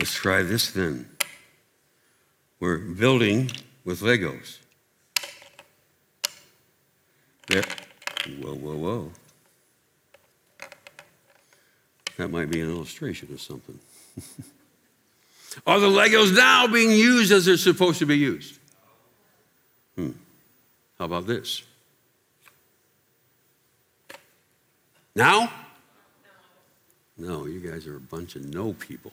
Let's 0.00 0.14
try 0.14 0.42
this 0.42 0.70
then. 0.70 1.06
We're 2.60 2.78
building 2.78 3.50
with 3.84 4.00
Legos. 4.00 4.60
There. 7.48 7.62
Whoa, 8.40 8.54
whoa, 8.54 8.76
whoa. 8.76 9.12
That 12.16 12.28
might 12.28 12.50
be 12.50 12.60
an 12.60 12.70
illustration 12.70 13.32
of 13.32 13.40
something. 13.40 13.78
Are 15.66 15.80
the 15.80 15.88
Legos 15.88 16.34
now 16.34 16.66
being 16.66 16.90
used 16.90 17.32
as 17.32 17.44
they're 17.44 17.56
supposed 17.56 17.98
to 18.00 18.06
be 18.06 18.16
used? 18.16 18.58
Hmm. 19.96 20.10
How 20.98 21.06
about 21.06 21.26
this? 21.26 21.62
Now? 25.14 25.50
No, 27.18 27.46
you 27.46 27.60
guys 27.60 27.86
are 27.86 27.96
a 27.96 28.00
bunch 28.00 28.36
of 28.36 28.44
no 28.44 28.74
people. 28.74 29.12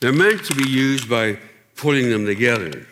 They're 0.00 0.12
meant 0.12 0.44
to 0.46 0.54
be 0.54 0.68
used 0.68 1.08
by 1.08 1.38
putting 1.76 2.10
them 2.10 2.26
together. 2.26 2.86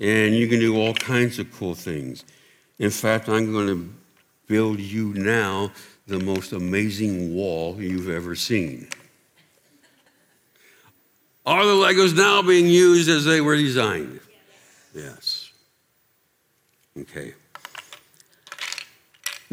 And 0.00 0.34
you 0.34 0.48
can 0.48 0.58
do 0.58 0.76
all 0.76 0.94
kinds 0.94 1.38
of 1.38 1.52
cool 1.52 1.74
things. 1.74 2.24
In 2.78 2.90
fact, 2.90 3.28
I'm 3.28 3.52
going 3.52 3.66
to 3.68 3.94
build 4.50 4.80
you 4.80 5.14
now 5.14 5.70
the 6.08 6.18
most 6.18 6.50
amazing 6.50 7.32
wall 7.32 7.80
you've 7.80 8.10
ever 8.10 8.34
seen. 8.34 8.88
Are 11.46 11.64
the 11.64 11.72
Legos 11.72 12.16
now 12.16 12.42
being 12.42 12.66
used 12.66 13.08
as 13.08 13.24
they 13.24 13.40
were 13.40 13.56
designed? 13.56 14.18
Yes. 14.92 15.52
Okay. 16.98 17.34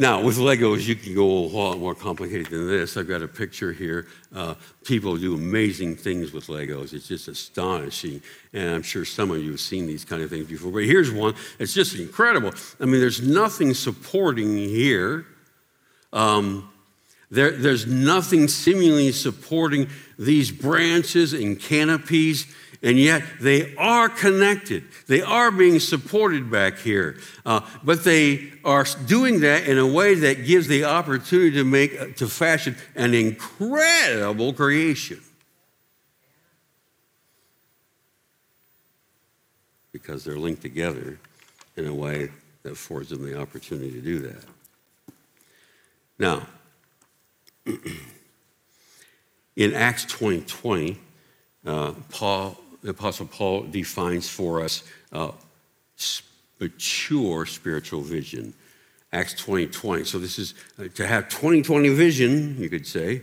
Now, 0.00 0.22
with 0.22 0.38
Legos, 0.38 0.86
you 0.86 0.94
can 0.94 1.12
go 1.12 1.24
a 1.46 1.48
whole 1.48 1.70
lot 1.70 1.78
more 1.78 1.94
complicated 1.94 2.46
than 2.46 2.68
this. 2.68 2.96
I've 2.96 3.08
got 3.08 3.20
a 3.20 3.26
picture 3.26 3.72
here. 3.72 4.06
Uh, 4.32 4.54
people 4.84 5.16
do 5.16 5.34
amazing 5.34 5.96
things 5.96 6.32
with 6.32 6.46
Legos. 6.46 6.92
It's 6.92 7.08
just 7.08 7.26
astonishing. 7.26 8.22
And 8.52 8.76
I'm 8.76 8.82
sure 8.82 9.04
some 9.04 9.32
of 9.32 9.42
you 9.42 9.50
have 9.50 9.60
seen 9.60 9.88
these 9.88 10.04
kind 10.04 10.22
of 10.22 10.30
things 10.30 10.46
before. 10.46 10.70
But 10.70 10.84
here's 10.84 11.10
one. 11.10 11.34
It's 11.58 11.74
just 11.74 11.96
incredible. 11.98 12.52
I 12.78 12.84
mean, 12.84 13.00
there's 13.00 13.26
nothing 13.26 13.74
supporting 13.74 14.56
here. 14.56 15.26
Um, 16.12 16.70
there, 17.32 17.50
there's 17.50 17.88
nothing 17.88 18.46
seemingly 18.46 19.10
supporting 19.10 19.88
these 20.16 20.52
branches 20.52 21.32
and 21.32 21.60
canopies 21.60 22.46
and 22.82 22.98
yet 22.98 23.22
they 23.40 23.74
are 23.76 24.08
connected. 24.08 24.84
They 25.08 25.20
are 25.20 25.50
being 25.50 25.80
supported 25.80 26.50
back 26.50 26.78
here. 26.78 27.18
Uh, 27.44 27.60
but 27.82 28.04
they 28.04 28.52
are 28.64 28.84
doing 29.06 29.40
that 29.40 29.66
in 29.66 29.78
a 29.78 29.86
way 29.86 30.14
that 30.14 30.46
gives 30.46 30.68
the 30.68 30.84
opportunity 30.84 31.52
to 31.52 31.64
make, 31.64 32.16
to 32.16 32.28
fashion 32.28 32.76
an 32.94 33.14
incredible 33.14 34.52
creation. 34.52 35.20
Because 39.92 40.24
they're 40.24 40.38
linked 40.38 40.62
together 40.62 41.18
in 41.76 41.86
a 41.86 41.94
way 41.94 42.30
that 42.62 42.72
affords 42.72 43.10
them 43.10 43.24
the 43.24 43.40
opportunity 43.40 43.90
to 43.90 44.00
do 44.00 44.18
that. 44.20 44.44
Now, 46.18 46.46
in 49.56 49.74
Acts 49.74 50.04
20 50.04 50.42
20, 50.42 50.98
uh, 51.66 51.92
Paul, 52.10 52.56
the 52.82 52.90
Apostle 52.90 53.26
Paul 53.26 53.62
defines 53.62 54.28
for 54.28 54.62
us 54.62 54.82
uh, 55.12 55.32
mature 56.60 57.46
spiritual 57.46 58.00
vision. 58.00 58.54
Acts 59.12 59.34
20 59.34 59.68
20. 59.68 60.04
So, 60.04 60.18
this 60.18 60.38
is 60.38 60.54
uh, 60.78 60.88
to 60.94 61.06
have 61.06 61.28
2020 61.28 61.88
vision, 61.90 62.56
you 62.58 62.68
could 62.68 62.86
say. 62.86 63.22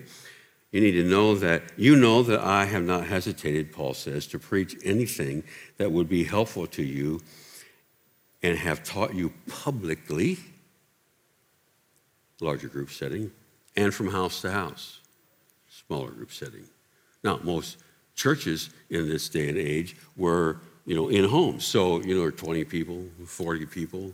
You 0.71 0.81
need 0.81 0.93
to 0.93 1.03
know 1.03 1.35
that 1.35 1.63
you 1.77 1.95
know 1.95 2.21
that 2.23 2.41
I 2.41 2.65
have 2.65 2.83
not 2.83 3.05
hesitated, 3.05 3.71
Paul 3.71 3.93
says, 3.93 4.27
to 4.27 4.39
preach 4.39 4.75
anything 4.83 5.43
that 5.77 5.91
would 5.91 6.09
be 6.09 6.25
helpful 6.25 6.67
to 6.67 6.83
you 6.83 7.21
and 8.43 8.57
have 8.57 8.83
taught 8.83 9.15
you 9.15 9.31
publicly, 9.47 10.37
larger 12.41 12.67
group 12.67 12.89
setting, 12.89 13.31
and 13.77 13.93
from 13.93 14.11
house 14.11 14.41
to 14.41 14.51
house, 14.51 14.99
smaller 15.69 16.11
group 16.11 16.31
setting. 16.31 16.65
Now, 17.23 17.39
most 17.41 17.77
churches 18.15 18.69
in 18.89 19.07
this 19.07 19.29
day 19.29 19.49
and 19.49 19.57
age 19.57 19.95
were, 20.15 20.57
you 20.85 20.95
know, 20.95 21.09
in 21.09 21.25
homes. 21.25 21.65
So, 21.65 22.01
you 22.01 22.15
know, 22.15 22.29
20 22.31 22.63
people, 22.65 23.05
40 23.25 23.65
people, 23.65 24.13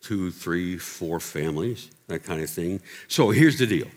two, 0.00 0.30
three, 0.30 0.76
four 0.76 1.20
families, 1.20 1.90
that 2.06 2.22
kind 2.22 2.42
of 2.42 2.50
thing. 2.50 2.80
So 3.08 3.30
here's 3.30 3.58
the 3.58 3.66
deal. 3.66 3.88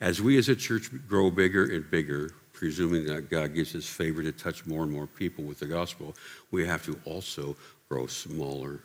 As 0.00 0.22
we 0.22 0.38
as 0.38 0.48
a 0.48 0.54
church 0.54 0.90
grow 1.08 1.30
bigger 1.30 1.64
and 1.64 1.90
bigger, 1.90 2.30
presuming 2.52 3.04
that 3.06 3.30
God 3.30 3.54
gives 3.54 3.74
us 3.74 3.86
favor 3.86 4.22
to 4.22 4.32
touch 4.32 4.66
more 4.66 4.82
and 4.82 4.92
more 4.92 5.06
people 5.06 5.44
with 5.44 5.58
the 5.58 5.66
gospel, 5.66 6.14
we 6.50 6.66
have 6.66 6.84
to 6.84 6.98
also 7.04 7.56
grow 7.88 8.06
smaller 8.06 8.80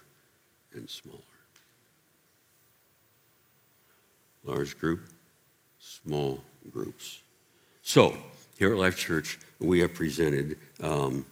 and 0.73 0.89
smaller. 0.89 1.19
Large 4.43 4.77
group, 4.79 5.01
small 5.79 6.43
groups. 6.71 7.21
So, 7.81 8.17
here 8.57 8.71
at 8.71 8.77
Life 8.77 8.97
Church, 8.97 9.39
we 9.59 9.79
have 9.79 9.93
presented 9.93 10.57
um, 10.81 11.25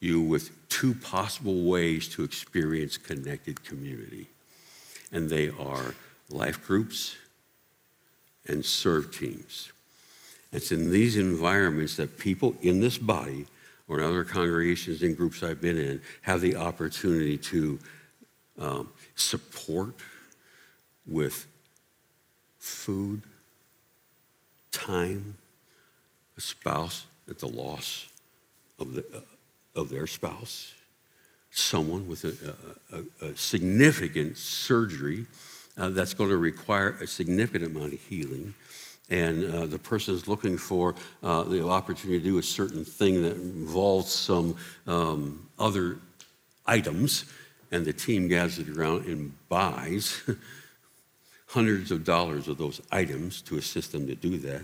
you 0.00 0.20
with 0.20 0.50
two 0.68 0.94
possible 0.94 1.64
ways 1.64 2.08
to 2.08 2.22
experience 2.22 2.96
connected 2.96 3.64
community. 3.64 4.28
And 5.12 5.28
they 5.28 5.50
are 5.50 5.94
life 6.30 6.66
groups 6.66 7.16
and 8.46 8.64
serve 8.64 9.16
teams. 9.16 9.72
It's 10.52 10.72
in 10.72 10.90
these 10.90 11.16
environments 11.16 11.96
that 11.96 12.18
people 12.18 12.54
in 12.62 12.80
this 12.80 12.98
body 12.98 13.46
or 13.88 13.98
in 13.98 14.04
other 14.04 14.24
congregations 14.24 15.02
and 15.02 15.16
groups 15.16 15.42
I've 15.42 15.60
been 15.60 15.78
in 15.78 16.00
have 16.22 16.40
the 16.40 16.56
opportunity 16.56 17.38
to 17.38 17.78
um, 18.58 18.88
support 19.14 19.94
with 21.06 21.46
food, 22.58 23.22
time, 24.72 25.36
a 26.36 26.40
spouse 26.40 27.06
at 27.28 27.38
the 27.38 27.48
loss 27.48 28.08
of, 28.78 28.94
the, 28.94 29.04
uh, 29.14 29.80
of 29.80 29.88
their 29.88 30.06
spouse, 30.06 30.74
someone 31.50 32.06
with 32.06 32.24
a, 32.24 32.54
a, 32.92 33.26
a 33.26 33.36
significant 33.36 34.36
surgery 34.36 35.26
uh, 35.78 35.90
that's 35.90 36.14
going 36.14 36.30
to 36.30 36.36
require 36.36 36.96
a 37.00 37.06
significant 37.06 37.76
amount 37.76 37.92
of 37.92 38.00
healing. 38.00 38.54
And 39.08 39.54
uh, 39.54 39.66
the 39.66 39.78
person 39.78 40.14
is 40.14 40.26
looking 40.26 40.58
for 40.58 40.94
uh, 41.22 41.44
the 41.44 41.64
opportunity 41.64 42.18
to 42.18 42.24
do 42.24 42.38
a 42.38 42.42
certain 42.42 42.84
thing 42.84 43.22
that 43.22 43.36
involves 43.36 44.10
some 44.10 44.56
um, 44.86 45.48
other 45.58 45.98
items. 46.66 47.26
And 47.70 47.84
the 47.84 47.92
team 47.92 48.28
gathers 48.28 48.68
around 48.68 49.06
and 49.06 49.32
buys 49.48 50.22
hundreds 51.46 51.90
of 51.90 52.04
dollars 52.04 52.48
of 52.48 52.58
those 52.58 52.80
items 52.90 53.42
to 53.42 53.56
assist 53.56 53.92
them 53.92 54.06
to 54.06 54.14
do 54.14 54.38
that 54.38 54.62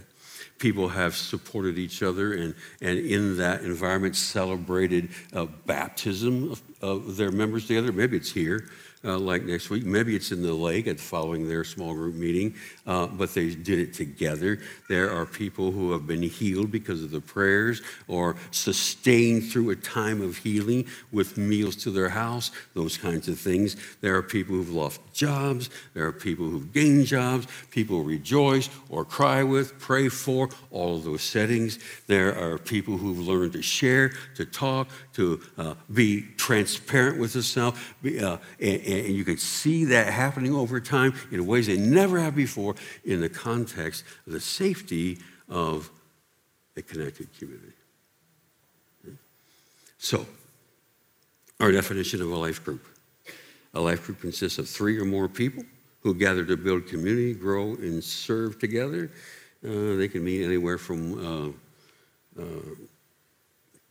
people 0.59 0.89
have 0.89 1.15
supported 1.15 1.79
each 1.79 2.03
other 2.03 2.33
and, 2.33 2.55
and 2.81 2.99
in 2.99 3.37
that 3.39 3.63
environment 3.63 4.17
celebrated 4.17 5.09
uh, 5.33 5.47
baptism 5.67 6.53
of, 6.53 6.63
of, 6.83 7.17
their 7.17 7.31
members 7.31 7.67
together. 7.67 7.93
Maybe 7.93 8.17
it's 8.17 8.31
here 8.31 8.69
uh, 9.05 9.19
like 9.19 9.45
next 9.45 9.71
week. 9.71 9.85
Maybe 9.85 10.15
it's 10.15 10.33
in 10.33 10.43
the 10.43 10.53
lake 10.53 10.87
at 10.87 11.01
following 11.01 11.49
their 11.49 11.65
small 11.65 11.95
group 11.95 12.15
meeting, 12.15 12.55
uh, 12.87 13.07
but 13.07 13.35
they 13.35 13.55
did 13.55 13.79
it 13.79 13.95
together. 13.95 14.61
There 14.89 15.11
are 15.11 15.27
people 15.27 15.71
who 15.71 15.93
have 15.93 16.07
been 16.07 16.23
healed 16.23 16.71
because 16.71 17.03
of 17.03 17.11
the 17.11 17.21
prayers 17.21 17.83
or 18.09 18.37
sustained 18.51 19.51
through 19.51 19.71
a 19.71 19.77
time 19.77 20.23
of 20.23 20.37
healing 20.37 20.87
with 21.11 21.37
meals 21.37 21.77
to 21.77 21.91
their 21.91 22.09
house, 22.09 22.51
those 22.75 22.97
kinds 22.97 23.29
of 23.29 23.39
things. 23.39 23.77
There 24.01 24.15
are 24.17 24.23
people 24.23 24.55
who've 24.55 24.73
lost 24.73 25.01
jobs. 25.13 25.71
There 25.95 26.07
are 26.07 26.13
people 26.13 26.47
who've 26.47 26.73
gained 26.73 27.07
jobs. 27.07 27.47
People 27.71 28.03
rejoice 28.03 28.69
or 28.89 29.05
cry 29.05 29.43
with, 29.43 29.79
pray 29.79 30.09
for, 30.09 30.49
all 30.71 30.97
of 30.97 31.05
those 31.05 31.23
settings. 31.23 31.79
There 32.07 32.37
are 32.37 32.59
people 32.59 32.97
who've 32.97 33.19
learned 33.19 33.53
to 33.55 33.63
share, 33.63 34.13
to 34.37 34.45
talk, 34.45 34.89
to 35.15 35.41
uh, 35.59 35.75
be 35.93 36.23
transparent 36.37 36.72
with 37.19 37.33
themselves, 37.33 37.79
uh, 38.05 38.39
and, 38.61 38.83
and 38.83 39.15
you 39.15 39.25
can 39.25 39.37
see 39.37 39.85
that 39.87 40.13
happening 40.13 40.55
over 40.55 40.81
time 40.81 41.15
in 41.31 41.47
ways 41.47 41.67
they 41.67 41.77
never 41.77 42.19
have 42.19 42.35
before 42.35 42.75
in 43.05 43.21
the 43.21 43.29
context 43.29 44.05
of 44.27 44.33
the 44.33 44.41
safety 44.41 45.19
of 45.49 45.91
a 46.77 46.83
connected 46.83 47.29
community. 47.39 47.73
So, 49.99 50.27
our 51.61 51.71
definition 51.71 52.21
of 52.21 52.33
a 52.33 52.37
life 52.37 52.65
group. 52.65 52.85
A 53.75 53.81
life 53.81 54.05
group 54.05 54.21
consists 54.21 54.59
of 54.59 54.69
three 54.69 54.99
or 54.99 55.05
more 55.05 55.29
people 55.29 55.63
who 56.01 56.13
gather 56.15 56.45
to 56.45 56.57
build 56.57 56.89
community, 56.89 57.35
grow, 57.35 57.75
and 57.75 58.03
serve 58.03 58.59
together. 58.59 59.11
Uh, 59.65 59.95
they 59.97 60.09
can 60.09 60.25
meet 60.25 60.45
anywhere 60.45 60.77
from 60.77 61.55
uh, 62.37 62.43
uh, 62.43 62.45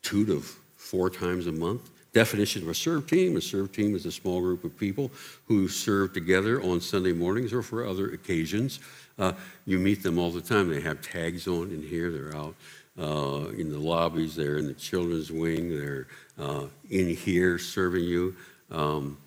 two 0.02 0.26
to 0.26 0.42
four 0.76 1.10
times 1.10 1.48
a 1.48 1.52
month. 1.52 1.91
Definition 2.14 2.64
of 2.64 2.68
a 2.68 2.74
serve 2.74 3.08
team 3.08 3.38
a 3.38 3.42
serve 3.42 3.72
team 3.72 3.96
is 3.96 4.06
a 4.06 4.12
small 4.12 4.42
group 4.42 4.66
of 4.66 4.78
people 4.78 5.12
who 5.48 5.70
serve 5.70 6.14
together 6.14 6.62
on 6.62 6.82
Sunday 6.82 7.14
mornings 7.14 7.54
or 7.54 7.62
for 7.62 7.86
other 7.86 8.12
occasions. 8.12 8.80
Uh, 9.18 9.32
you 9.66 9.80
meet 9.80 10.04
them 10.04 10.20
all 10.20 10.30
the 10.30 10.42
time. 10.42 10.70
They 10.70 10.82
have 10.82 11.02
tags 11.02 11.48
on 11.48 11.72
in 11.72 11.82
here, 11.82 12.12
they're 12.12 12.36
out 12.36 12.56
uh, 13.00 13.50
in 13.58 13.72
the 13.72 13.80
lobbies, 13.80 14.36
they're 14.36 14.58
in 14.58 14.68
the 14.68 14.74
children's 14.74 15.32
wing, 15.32 15.70
they're 15.70 16.08
uh, 16.38 16.66
in 16.90 17.16
here 17.16 17.58
serving 17.58 18.04
you. 18.04 18.36
Um, 18.72 19.18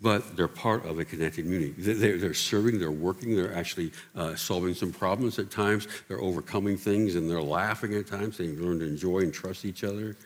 but 0.00 0.36
they're 0.36 0.48
part 0.48 0.84
of 0.84 0.98
a 0.98 1.04
connected 1.04 1.44
community. 1.44 1.74
They're, 1.78 2.18
they're 2.18 2.34
serving, 2.34 2.78
they're 2.78 2.90
working, 2.90 3.36
they're 3.36 3.54
actually 3.54 3.92
uh, 4.14 4.34
solving 4.34 4.74
some 4.74 4.92
problems 4.92 5.38
at 5.38 5.50
times, 5.50 5.88
they're 6.08 6.20
overcoming 6.20 6.76
things, 6.76 7.14
and 7.14 7.30
they're 7.30 7.42
laughing 7.42 7.94
at 7.94 8.06
times. 8.06 8.36
They 8.36 8.48
learn 8.48 8.80
to 8.80 8.86
enjoy 8.86 9.20
and 9.20 9.32
trust 9.32 9.64
each 9.64 9.84
other 9.84 10.16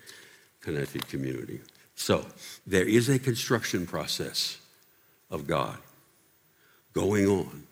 connected 0.60 1.06
community. 1.08 1.60
So 1.94 2.24
there 2.66 2.86
is 2.86 3.08
a 3.08 3.18
construction 3.18 3.86
process 3.86 4.58
of 5.30 5.46
God 5.46 5.78
going 6.92 7.26
on 7.26 7.64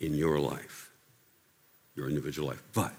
in 0.00 0.14
your 0.14 0.38
life, 0.38 0.90
your 1.94 2.08
individual 2.08 2.48
life, 2.48 2.62
but 2.74 2.92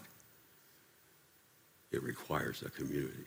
it 1.91 2.01
requires 2.01 2.63
a 2.63 2.69
community. 2.69 3.25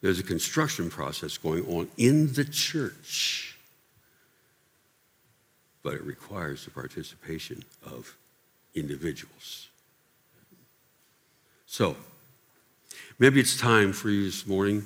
There's 0.00 0.18
a 0.18 0.24
construction 0.24 0.90
process 0.90 1.38
going 1.38 1.64
on 1.66 1.88
in 1.96 2.32
the 2.32 2.44
church, 2.44 3.56
but 5.82 5.94
it 5.94 6.02
requires 6.02 6.64
the 6.64 6.70
participation 6.70 7.62
of 7.84 8.16
individuals. 8.74 9.68
So, 11.66 11.96
Maybe 13.18 13.40
it's 13.40 13.56
time 13.56 13.92
for 13.92 14.08
you 14.08 14.24
this 14.24 14.46
morning. 14.46 14.84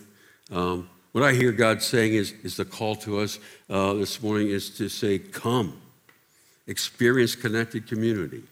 Um, 0.51 0.91
what 1.13 1.23
I 1.23 1.33
hear 1.33 1.53
God 1.53 1.81
saying 1.81 2.15
is, 2.15 2.33
is 2.43 2.57
the 2.57 2.65
call 2.65 2.97
to 2.97 3.21
us 3.21 3.39
uh, 3.71 3.95
this 3.95 4.23
morning 4.23 4.49
is 4.49 4.77
to 4.79 4.89
say, 4.89 5.19
Come, 5.19 5.81
experience 6.67 7.35
connected 7.35 7.87
community. 7.87 8.43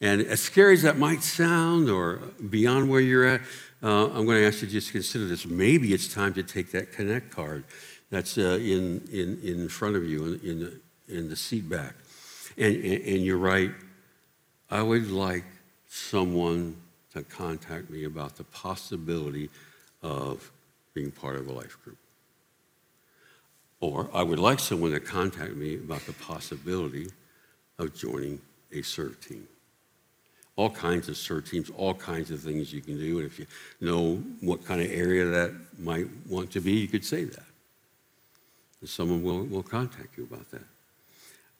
And 0.00 0.22
as 0.22 0.40
scary 0.40 0.74
as 0.74 0.82
that 0.82 0.98
might 0.98 1.22
sound, 1.22 1.88
or 1.88 2.16
beyond 2.50 2.88
where 2.90 3.00
you're 3.00 3.26
at, 3.26 3.42
uh, 3.82 4.06
I'm 4.06 4.24
going 4.24 4.38
to 4.38 4.46
ask 4.46 4.62
you 4.62 4.68
to 4.68 4.72
just 4.72 4.92
consider 4.92 5.26
this. 5.26 5.46
Maybe 5.46 5.92
it's 5.92 6.12
time 6.12 6.34
to 6.34 6.42
take 6.42 6.72
that 6.72 6.92
Connect 6.92 7.30
card 7.30 7.64
that's 8.10 8.38
uh, 8.38 8.58
in, 8.60 9.06
in, 9.12 9.38
in 9.42 9.68
front 9.68 9.96
of 9.96 10.04
you 10.04 10.24
in, 10.24 10.40
in, 10.40 10.58
the, 10.60 10.80
in 11.08 11.28
the 11.28 11.36
seat 11.36 11.68
back. 11.68 11.94
And, 12.56 12.74
and, 12.74 13.04
and 13.04 13.24
you're 13.24 13.38
right. 13.38 13.72
I 14.70 14.82
would 14.82 15.10
like 15.10 15.44
someone 15.86 16.76
to 17.14 17.22
contact 17.22 17.90
me 17.90 18.04
about 18.04 18.36
the 18.36 18.44
possibility 18.44 19.48
of 20.02 20.50
being 20.92 21.10
part 21.10 21.36
of 21.36 21.48
a 21.48 21.52
life 21.52 21.76
group. 21.82 21.98
Or 23.80 24.08
I 24.14 24.22
would 24.22 24.38
like 24.38 24.60
someone 24.60 24.92
to 24.92 25.00
contact 25.00 25.54
me 25.54 25.76
about 25.76 26.06
the 26.06 26.12
possibility 26.12 27.08
of 27.78 27.94
joining 27.94 28.40
a 28.72 28.82
serve 28.82 29.20
team. 29.20 29.46
All 30.56 30.70
kinds 30.70 31.08
of 31.08 31.16
serve 31.16 31.50
teams, 31.50 31.70
all 31.70 31.94
kinds 31.94 32.30
of 32.30 32.40
things 32.40 32.72
you 32.72 32.80
can 32.80 32.96
do. 32.96 33.18
And 33.18 33.26
if 33.26 33.38
you 33.38 33.46
know 33.80 34.22
what 34.40 34.64
kind 34.64 34.80
of 34.80 34.90
area 34.90 35.24
that 35.24 35.52
might 35.78 36.06
want 36.28 36.52
to 36.52 36.60
be, 36.60 36.72
you 36.72 36.88
could 36.88 37.04
say 37.04 37.24
that. 37.24 37.44
And 38.80 38.88
someone 38.88 39.22
will, 39.22 39.44
will 39.44 39.62
contact 39.62 40.16
you 40.16 40.24
about 40.24 40.50
that. 40.52 40.64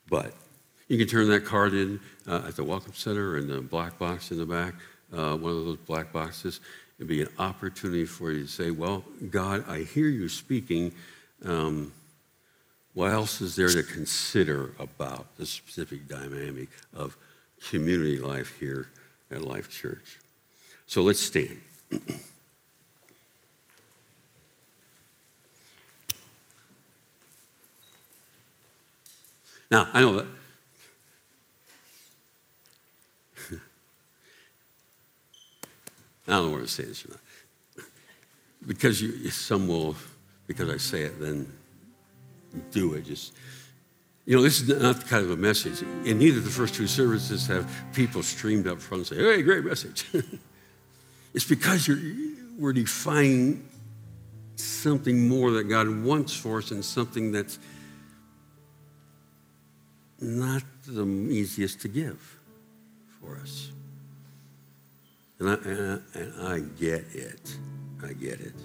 But 0.09 0.33
you 0.87 0.97
can 0.97 1.07
turn 1.07 1.27
that 1.29 1.45
card 1.45 1.73
in 1.73 1.99
uh, 2.27 2.43
at 2.47 2.55
the 2.55 2.63
Welcome 2.63 2.93
Center 2.93 3.37
in 3.37 3.47
the 3.47 3.59
black 3.59 3.97
box 3.97 4.31
in 4.31 4.37
the 4.37 4.45
back, 4.45 4.75
uh, 5.15 5.35
one 5.35 5.51
of 5.51 5.65
those 5.65 5.77
black 5.77 6.11
boxes. 6.11 6.59
It'd 6.97 7.07
be 7.07 7.21
an 7.21 7.29
opportunity 7.39 8.05
for 8.05 8.31
you 8.31 8.43
to 8.43 8.49
say, 8.49 8.71
Well, 8.71 9.03
God, 9.29 9.63
I 9.67 9.83
hear 9.83 10.07
you 10.07 10.29
speaking. 10.29 10.91
Um, 11.43 11.91
what 12.93 13.11
else 13.11 13.41
is 13.41 13.55
there 13.57 13.69
to 13.69 13.83
consider 13.83 14.71
about 14.79 15.35
the 15.37 15.45
specific 15.45 16.07
dynamic 16.07 16.69
of 16.93 17.17
community 17.69 18.19
life 18.19 18.57
here 18.57 18.87
at 19.29 19.41
Life 19.41 19.69
Church? 19.69 20.19
So 20.87 21.01
let's 21.01 21.19
stand. 21.19 21.59
now, 29.69 29.89
I 29.93 29.99
know 29.99 30.15
that. 30.17 30.27
I 36.27 36.31
don't 36.31 36.51
where 36.51 36.61
to 36.61 36.67
say 36.67 36.83
this 36.83 37.05
or 37.05 37.09
uh, 37.09 37.11
not. 37.77 37.85
Because 38.67 39.01
you, 39.01 39.29
some 39.29 39.67
will, 39.67 39.95
because 40.47 40.69
I 40.69 40.77
say 40.77 41.01
it, 41.03 41.19
then 41.19 41.51
do 42.71 42.93
it. 42.95 43.05
Just, 43.05 43.33
you 44.25 44.35
know, 44.35 44.41
this 44.41 44.61
is 44.61 44.67
not 44.67 44.99
the 44.99 45.05
kind 45.05 45.23
of 45.23 45.31
a 45.31 45.37
message. 45.37 45.81
And 45.81 46.19
neither 46.19 46.39
the 46.39 46.49
first 46.49 46.73
two 46.73 46.87
services 46.87 47.45
have 47.47 47.69
people 47.93 48.23
streamed 48.23 48.67
up 48.67 48.81
front 48.81 49.11
and 49.11 49.17
say, 49.19 49.23
hey, 49.23 49.43
great 49.43 49.63
message. 49.63 50.05
it's 51.33 51.45
because 51.45 51.89
we're 52.57 52.73
defining 52.73 53.67
something 54.55 55.27
more 55.27 55.51
that 55.51 55.65
God 55.65 56.03
wants 56.03 56.33
for 56.33 56.57
us 56.57 56.71
and 56.71 56.83
something 56.83 57.31
that's 57.31 57.59
not 60.19 60.63
the 60.87 61.05
easiest 61.05 61.81
to 61.81 61.87
give 61.87 62.39
for 63.19 63.37
us. 63.37 63.71
And 65.39 65.49
I, 65.49 65.53
and 65.53 66.01
I, 66.15 66.19
and 66.19 66.47
I 66.47 66.59
get 66.79 67.05
it. 67.13 67.57
I 68.03 68.13
get 68.13 68.39
it. 68.39 68.55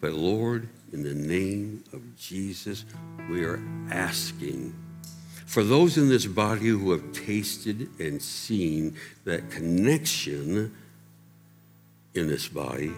But 0.00 0.12
Lord, 0.12 0.68
in 0.92 1.02
the 1.02 1.14
name 1.14 1.84
of 1.92 2.16
Jesus, 2.16 2.84
we 3.28 3.44
are 3.44 3.60
asking 3.90 4.74
for 5.48 5.64
those 5.64 5.96
in 5.96 6.10
this 6.10 6.26
body 6.26 6.68
who 6.68 6.90
have 6.92 7.10
tasted 7.12 7.88
and 7.98 8.20
seen 8.20 8.94
that 9.24 9.50
connection 9.50 10.74
in 12.14 12.28
this 12.28 12.46
body 12.48 12.92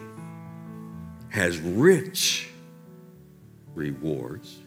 has 1.28 1.58
rich 1.58 2.48
rewards 3.74 4.58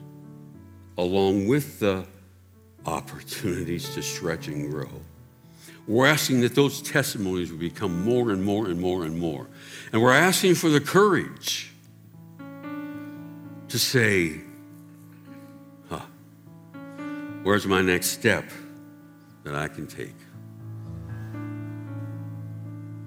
along 0.98 1.48
with 1.48 1.80
the 1.80 2.06
opportunities 2.86 3.94
to 3.96 4.02
stretch 4.02 4.48
and 4.48 4.72
grow. 4.72 4.90
We're 5.88 6.08
asking 6.08 6.42
that 6.42 6.56
those 6.56 6.82
testimonies 6.82 7.52
will 7.52 7.60
become 7.60 8.06
more 8.06 8.32
and 8.32 8.44
more 8.44 8.68
and 8.68 8.80
more 8.80 9.04
and 9.04 9.20
more. 9.20 9.48
And 9.92 10.02
we're 10.02 10.14
asking 10.14 10.56
for 10.56 10.70
the 10.70 10.80
courage 10.80 11.72
to 13.68 13.78
say, 13.78 14.40
huh, 15.90 16.00
where's 17.44 17.68
my 17.68 17.82
next 17.82 18.08
step 18.08 18.46
that 19.44 19.56
I 19.56 19.68
can 19.68 19.88
take 19.88 20.16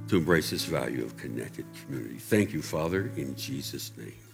to 0.08 0.16
embrace 0.18 0.50
this 0.50 0.66
value 0.66 1.02
of 1.02 1.16
connected 1.16 1.64
community? 1.82 2.18
Thank 2.18 2.52
you, 2.52 2.60
Father, 2.60 3.10
in 3.16 3.34
Jesus' 3.36 3.90
name. 3.96 4.25